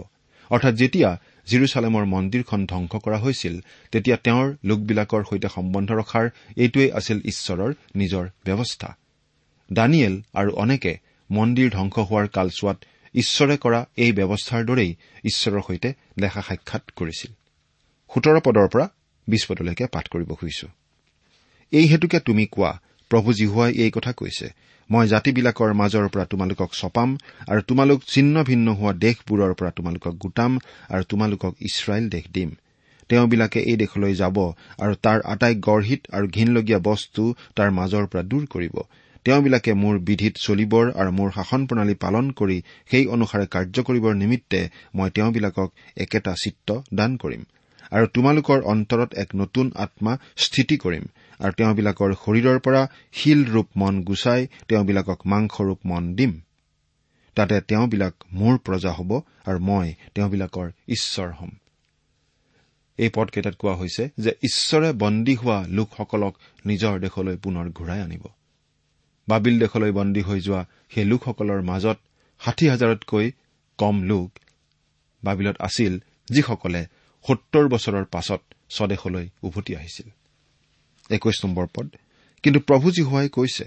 অৰ্থাৎ 0.51 0.75
যেতিয়া 0.75 1.11
জিৰচালেমৰ 1.47 2.05
মন্দিৰখন 2.15 2.61
ধ্বংস 2.67 2.93
কৰা 3.05 3.19
হৈছিল 3.19 3.55
তেতিয়া 3.93 4.17
তেওঁৰ 4.17 4.47
লোকবিলাকৰ 4.65 5.23
সৈতে 5.31 5.49
সম্বন্ধ 5.49 5.89
ৰখাৰ 6.01 6.27
এইটোৱেই 6.57 6.91
আছিল 6.99 7.19
ঈশ্বৰৰ 7.33 7.71
নিজৰ 7.97 8.25
ব্যৱস্থা। 8.47 8.89
দানিয়েল 9.71 10.15
আৰু 10.35 10.51
অনেকে 10.55 10.93
মন্দিৰ 11.31 11.69
ধ্বংস 11.71 11.97
হোৱাৰ 12.09 12.27
কালচোৱাত 12.29 12.79
ঈশ্বৰে 13.15 13.57
কৰা 13.65 13.81
এই 13.97 14.13
ব্যৱস্থাৰ 14.13 14.63
দৰেই 14.65 14.91
ঈশ্বৰৰ 15.25 15.63
সৈতে 15.69 15.89
দেখা 16.19 16.41
সাক্ষাৎ 16.49 16.85
কৰিছিল। 16.97 17.31
সোতৰ 18.11 18.37
পদৰ 18.47 18.69
পৰা 18.73 18.87
বিশ 19.29 19.43
পদলৈকে 19.49 19.85
পাঠ 19.87 20.05
কৰিব 20.09 20.31
খুজিছো। 20.35 20.69
এই 21.73 21.87
হেতুকে 21.87 22.19
তুমি 22.21 22.45
কোৱা 22.47 22.73
প্ৰভু 23.13 23.29
জিহুৱাই 23.39 23.73
এই 23.85 23.91
কথা 23.97 24.13
কৈছে। 24.21 24.47
মই 24.91 25.05
জাতিবিলাকৰ 25.13 25.71
মাজৰ 25.81 26.07
পৰা 26.15 26.25
তোমালোকক 26.33 26.71
চপাম 26.81 27.11
আৰু 27.51 27.61
তোমালোক 27.69 27.99
ছিন্ন 28.13 28.35
ভিন্ন 28.49 28.67
হোৱা 28.79 28.93
দেশবোৰৰ 29.05 29.53
পৰা 29.59 29.71
তোমালোকক 29.79 30.15
গোটাম 30.25 30.53
আৰু 30.95 31.03
তোমালোকক 31.13 31.53
ইছৰাইল 31.69 32.05
দেশ 32.15 32.27
দিম। 32.37 32.51
তেওঁবিলাকে 33.11 33.61
এই 33.71 33.77
দেশলৈ 33.77 34.15
যাব 34.15 34.37
আৰু 34.85 34.95
তাৰ 35.05 35.19
আটাই 35.33 35.55
গঢ়হিত 35.69 36.03
আৰু 36.17 36.27
ঘীনলগীয়া 36.37 36.81
বস্তু 36.89 37.23
তাৰ 37.57 37.69
মাজৰ 37.79 38.05
পৰা 38.13 38.23
দূৰ 38.31 38.45
কৰিব। 38.55 38.77
তেওঁবিলাকে 39.27 39.73
মোৰ 39.83 39.95
বিধিত 40.09 40.35
চলিবৰ 40.47 40.87
আৰু 41.01 41.11
মোৰ 41.19 41.29
শাসন 41.37 41.61
প্ৰণালী 41.69 41.95
পালন 42.05 42.31
কৰি 42.39 42.59
সেই 42.91 43.05
অনুসাৰে 43.15 43.47
কাৰ্য 43.55 43.77
কৰিবৰ 43.89 44.13
নিমিত্তে 44.23 44.61
মই 44.97 45.09
তেওঁবিলাকক 45.17 45.69
একেটা 45.97 46.33
চিত্ৰ 46.43 46.71
দান 46.99 47.11
কৰিম। 47.23 47.43
আৰু 47.93 48.07
তোমালোকৰ 48.17 48.59
অন্তৰত 48.73 49.11
এক 49.23 49.29
নতুন 49.35 49.67
আত্মা 49.85 50.13
স্থিতি 50.37 50.77
কৰিম। 50.85 51.05
আৰু 51.43 51.53
তেওঁবিলাকৰ 51.53 52.15
শৰীৰৰ 52.25 52.59
পৰা 52.59 52.83
শিল 53.13 53.41
ৰূপ 53.45 53.69
মন 53.77 54.03
গুচাই 54.03 54.47
তেওঁবিলাকক 54.69 55.21
মাংসৰূপ 55.27 55.81
মন 55.85 56.15
দিম। 56.15 56.41
তাতে 57.37 57.61
তেওঁবিলাক 57.61 58.15
মোৰ 58.33 58.59
প্ৰজা 58.59 58.93
হ'ব 58.93 59.21
আৰু 59.45 59.59
মই 59.59 59.95
তেওঁবিলাকৰ 60.15 60.71
ঈশ্বৰ 60.89 61.31
হ'ম। 61.31 61.51
এই 62.99 63.11
পদকেইটাত 63.15 63.55
কোৱা 63.59 63.75
হৈছে 63.75 64.09
যে 64.19 64.31
ঈশ্বৰে 64.31 64.93
বন্দী 64.93 65.35
হোৱা 65.35 65.65
লোকসকলক 65.69 66.35
নিজৰ 66.67 67.01
দেশলৈ 67.01 67.37
পুনৰ 67.37 67.71
ঘূৰাই 67.71 68.01
আনিব। 68.01 68.25
বাবিল 69.29 69.59
দেশলৈ 69.59 69.93
বন্দী 69.93 70.21
হৈ 70.21 70.41
যোৱা 70.41 70.65
সেই 70.95 71.05
লোকসকলৰ 71.05 71.63
মাজত 71.63 71.99
ষাঠি 72.41 72.69
হাজাৰতকৈ 72.69 73.33
কম 73.79 74.03
লোক 74.03 74.31
বাবিলত 75.25 75.57
আছিল 75.61 75.99
যিসকলে 76.29 76.87
সত্তৰ 77.25 77.69
বছৰৰ 77.69 78.05
পাছত 78.05 78.41
স্বদেশলৈ 78.71 79.29
উভতি 79.43 79.77
আহিছিল। 79.77 80.09
একৈশ 81.13 81.45
নম্বৰ 81.45 81.67
পদ। 81.75 81.89
কিন্তু 82.43 82.61
প্ৰভু 82.61 82.91
জীহুৱাই 82.91 83.29
কৈছে 83.29 83.67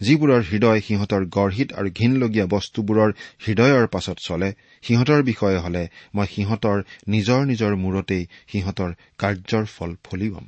যিবোৰৰ 0.00 0.42
হৃদয় 0.52 0.80
সিহঁতৰ 0.80 1.22
গঢ়হিত 1.26 1.72
আৰু 1.72 1.88
ঘীনলগীয়া 1.90 2.46
বস্তুবোৰৰ 2.46 3.10
হৃদয়ৰ 3.46 3.86
পাছত 3.86 4.16
চলে 4.26 4.52
সিহঁতৰ 4.82 5.22
বিষয়ে 5.22 5.58
হলে 5.58 5.88
মই 6.14 6.26
সিহঁতৰ 6.26 6.82
নিজৰ 7.08 7.40
নিজৰ 7.44 7.72
মূৰতেই 7.76 8.26
সিহঁতৰ 8.48 8.90
কাৰ্যৰ 9.18 9.64
ফল 9.64 9.96
ফলিয়াম 10.04 10.46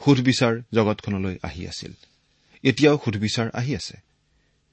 সুধবিচাৰ 0.00 0.54
জগতখনলৈ 0.74 1.36
আহি 1.42 1.66
আছিল। 1.66 1.92
এতিয়াও 2.62 2.98
সুধবিচাৰ 3.04 3.48
আহি 3.54 3.74
আছে। 3.74 3.96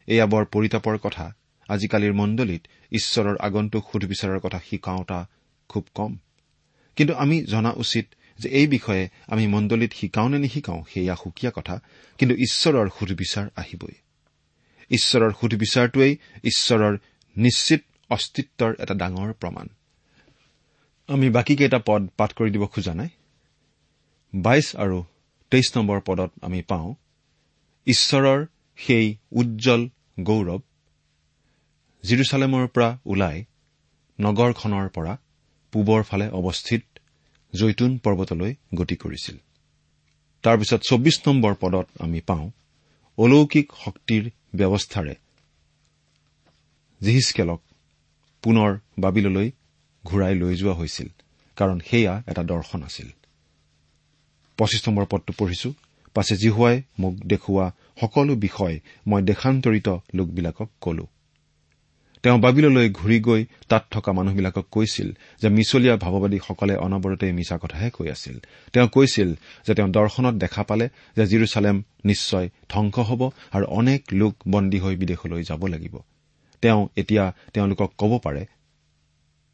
এয়া 0.08 0.26
বৰ 0.26 0.46
পৰিতাপৰ 0.46 0.98
কথা। 0.98 1.26
আজিকালিৰ 1.70 2.14
মণ্ডলীত 2.14 2.64
ঈশ্বৰৰ 2.92 3.38
আগন্তুক 3.40 3.84
সুধবিচাৰৰ 3.92 4.40
কথা 4.40 4.60
শিকাওঁতা 4.70 5.20
খুব 5.70 5.86
কম। 5.94 6.18
কিন্তু 6.96 7.14
আমি 7.14 7.44
জনা 7.44 7.72
উচিত 7.72 8.06
যে 8.40 8.48
এই 8.50 8.68
বিষয়ে 8.68 9.04
আমি 9.28 9.48
মণ্ডলীত 9.48 9.92
শিকাও 9.94 10.28
নে 10.28 10.38
নিশিকাও 10.40 10.80
সেয়া 10.94 11.16
সুকীয়া 11.16 11.52
কথা 11.56 11.76
কিন্তু 12.20 12.36
ঈশ্বৰৰ 12.36 12.88
সুধবিচাৰ 12.98 13.48
আহিবই। 13.56 13.96
ঈশ্বৰৰ 14.92 15.32
সুধবিচাৰটোৱেই 15.40 16.14
ঈশ্বৰৰ 16.44 16.94
নিশ্চিত 17.36 17.82
অস্তিত্বৰ 18.10 18.72
এটা 18.80 18.94
ডাঙৰ 18.94 19.30
প্ৰমাণ। 19.34 19.68
আমি 21.10 21.30
বাকীকেইটা 21.30 21.80
পদ 21.86 22.02
পাঠ 22.18 22.30
কৰি 22.34 22.50
দিব 22.52 22.64
খোজা 22.66 22.94
নাই। 22.94 23.10
বাইশ 24.34 24.68
আৰু 24.76 24.98
তেইছ 25.52 25.68
নম্বৰ 25.78 26.00
পদত 26.02 26.32
আমি 26.42 26.62
পাওঁ 26.62 26.90
ঈশ্বৰৰ 27.88 28.40
সেই 28.78 29.06
উজ্জ্বল 29.32 29.82
গৌৰৱ 30.20 30.62
জিৰচালেমৰ 32.04 32.66
পৰা 32.68 32.90
ওলাই 33.06 33.38
নগৰখনৰ 34.20 34.88
পৰা 34.90 35.14
পূবৰ 35.74 36.02
ফালে 36.04 36.28
অৱস্থিত 36.30 36.82
জৈতুন 37.60 37.92
পৰ্বতলৈ 37.98 38.52
গতি 38.76 38.96
কৰিছিল। 39.04 39.38
তাৰপিছত 40.44 40.82
চৌবিশ 40.90 41.16
নম্বৰ 41.28 41.54
পদত 41.62 41.88
আমি 42.00 42.20
পাওঁ 42.22 42.48
অলৌকিক 43.18 43.68
শক্তিৰ 43.84 44.24
ব্যৱস্থাৰে 44.56 45.16
জিহিচকেলক 47.02 47.62
পুনৰ 48.44 48.70
বাবিললৈ 49.00 49.48
ঘূৰাই 50.04 50.34
লৈ 50.42 50.54
যোৱা 50.56 50.74
হৈছিল 50.74 51.10
কাৰণ 51.58 51.78
সেয়া 51.90 52.14
এটা 52.28 52.44
দৰ্শন 52.44 52.82
আছিল। 52.84 53.10
পঁচিছ 54.58 54.82
নম্বৰ 54.88 55.06
পদটো 55.06 55.32
পঢ়িছো। 55.38 55.70
পাছে 56.16 56.36
জিহুৱাই 56.38 56.78
মোক 57.00 57.14
দেখুওৱা 57.26 57.66
সকলো 58.02 58.34
বিষয় 58.36 58.76
মই 59.08 59.22
দেশান্তৰিত 59.22 59.88
লোকবিলাকক 60.14 60.70
কলো। 60.82 61.06
তেওঁ 62.28 62.40
বাবিললৈ 62.40 62.90
ঘূৰি 62.90 63.20
গৈ 63.20 63.46
তাত 63.70 63.84
থকা 63.92 64.12
মানুহবিলাকক 64.14 64.66
কৈছিল 64.72 65.12
যে 65.42 65.50
মিছলীয়া 65.50 65.96
ভাৱবাদীসকলে 65.98 66.76
অনবৰতে 66.76 67.32
মিছা 67.32 67.58
কথাহে 67.58 67.90
কৈ 67.90 68.10
আছিল। 68.10 68.40
তেওঁ 68.74 68.88
কৈছিল 68.88 69.34
যে 69.68 69.74
তেওঁ 69.74 69.90
দৰ্শনত 69.90 70.34
দেখা 70.34 70.64
পালে 70.64 70.90
যে 71.16 71.26
জিৰচালেম 71.26 71.84
নিশ্চয় 72.06 72.50
ধ্বংস 72.70 73.00
হ'ব 73.00 73.30
আৰু 73.52 73.66
অনেক 73.66 74.04
লোক 74.14 74.36
বন্দী 74.48 74.80
হৈ 74.80 74.96
বিদেশলৈ 74.96 75.44
যাব 75.44 75.66
লাগিব। 75.66 75.98
তেওঁ 76.62 76.88
এতিয়া 76.96 77.34
তেওঁলোকক 77.54 77.92
ক'ব 77.98 78.20
পাৰে 78.24 78.46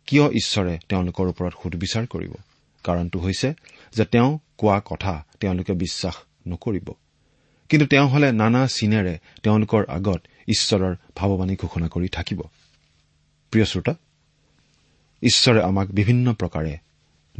কিয় 0.07 0.25
ঈশ্বৰে 0.29 0.79
তেওঁলোকৰ 0.89 1.25
ওপৰত 1.27 1.53
সুধবিচাৰ 1.63 2.05
কৰিব? 2.07 2.33
কাৰণটো 2.83 3.19
হৈছে 3.19 3.53
যে 3.95 4.05
তেওঁ 4.05 4.39
কোৱা 4.57 4.81
কথা 4.85 5.25
তেওঁলোকে 5.39 5.73
বিশ্বাস 5.73 6.15
নকৰিব। 6.47 6.93
কিন্তু 7.69 7.85
তেওঁ 7.87 8.07
হলে 8.07 8.31
নানা 8.31 8.67
চিনেৰে 8.67 9.17
তেওঁলোকৰ 9.43 9.85
আগত 9.87 10.21
ঈশ্বৰৰ 10.47 10.95
ভাৱবাণী 11.15 11.55
ঘোষণা 11.55 11.87
কৰি 11.87 12.07
থাকিব। 12.07 12.41
প্ৰিয় 13.53 13.65
শ্ৰোতা 13.65 13.93
ঈশ্বৰে 15.23 15.63
আমাক 15.63 15.87
বিভিন্ন 15.87 16.33
প্ৰকাৰে 16.33 16.77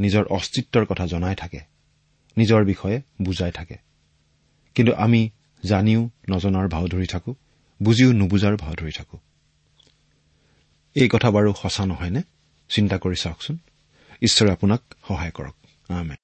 নিজৰ 0.00 0.24
অস্তিত্বৰ 0.24 0.86
কথা 0.86 1.06
জনাই 1.06 1.34
থাকে 1.34 1.60
নিজৰ 2.36 2.64
বিষয়ে 2.64 3.02
বুজাই 3.22 3.52
থাকে। 3.52 3.76
কিন্তু 4.74 4.94
আমি 4.94 5.30
জানিও 5.64 6.10
নজনাৰ 6.30 6.68
ভাও 6.68 6.88
ধৰি 6.88 7.06
থাকো 7.06 7.34
বুজিও 7.82 8.12
নুবুজাৰ 8.12 8.56
ভাও 8.56 8.74
ধৰি 8.74 8.92
থাকো। 8.92 9.18
এই 10.94 11.08
কথা 11.08 11.30
বাৰু 11.30 11.54
সঁচা 11.62 11.86
নহয়নে? 11.86 12.22
চিন্তা 12.68 12.98
কৰি 12.98 13.16
চাওকচোন। 13.16 13.58
ঈশ্বৰে 14.22 14.52
আপোনাক 14.52 14.80
সহায় 15.08 15.30
কৰক। 15.30 15.54
আমেন। 15.88 16.23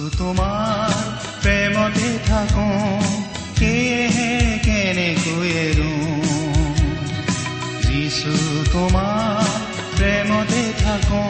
তোমাৰ 0.21 0.89
প্ৰেমতে 1.41 2.09
থাকো। 2.27 2.65
সেয়েহে 3.57 4.31
কেনেকৈ 4.59 5.49
এৰো 5.61 5.93
যিছু 7.85 8.33
তোমাৰ 8.71 9.49
প্ৰেমতে 9.97 10.63
থাকো। 10.83 11.23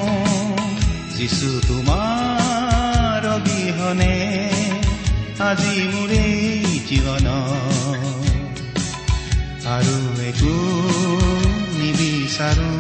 যিছু 1.18 1.50
তোমাৰ 1.68 3.30
অবিহনে 3.36 4.16
আজি 5.40 5.78
মোৰে 5.94 6.26
জীৱন। 6.90 7.28
আৰু 9.76 9.98
একো 10.22 10.56
নিবিচাৰো। 11.80 12.72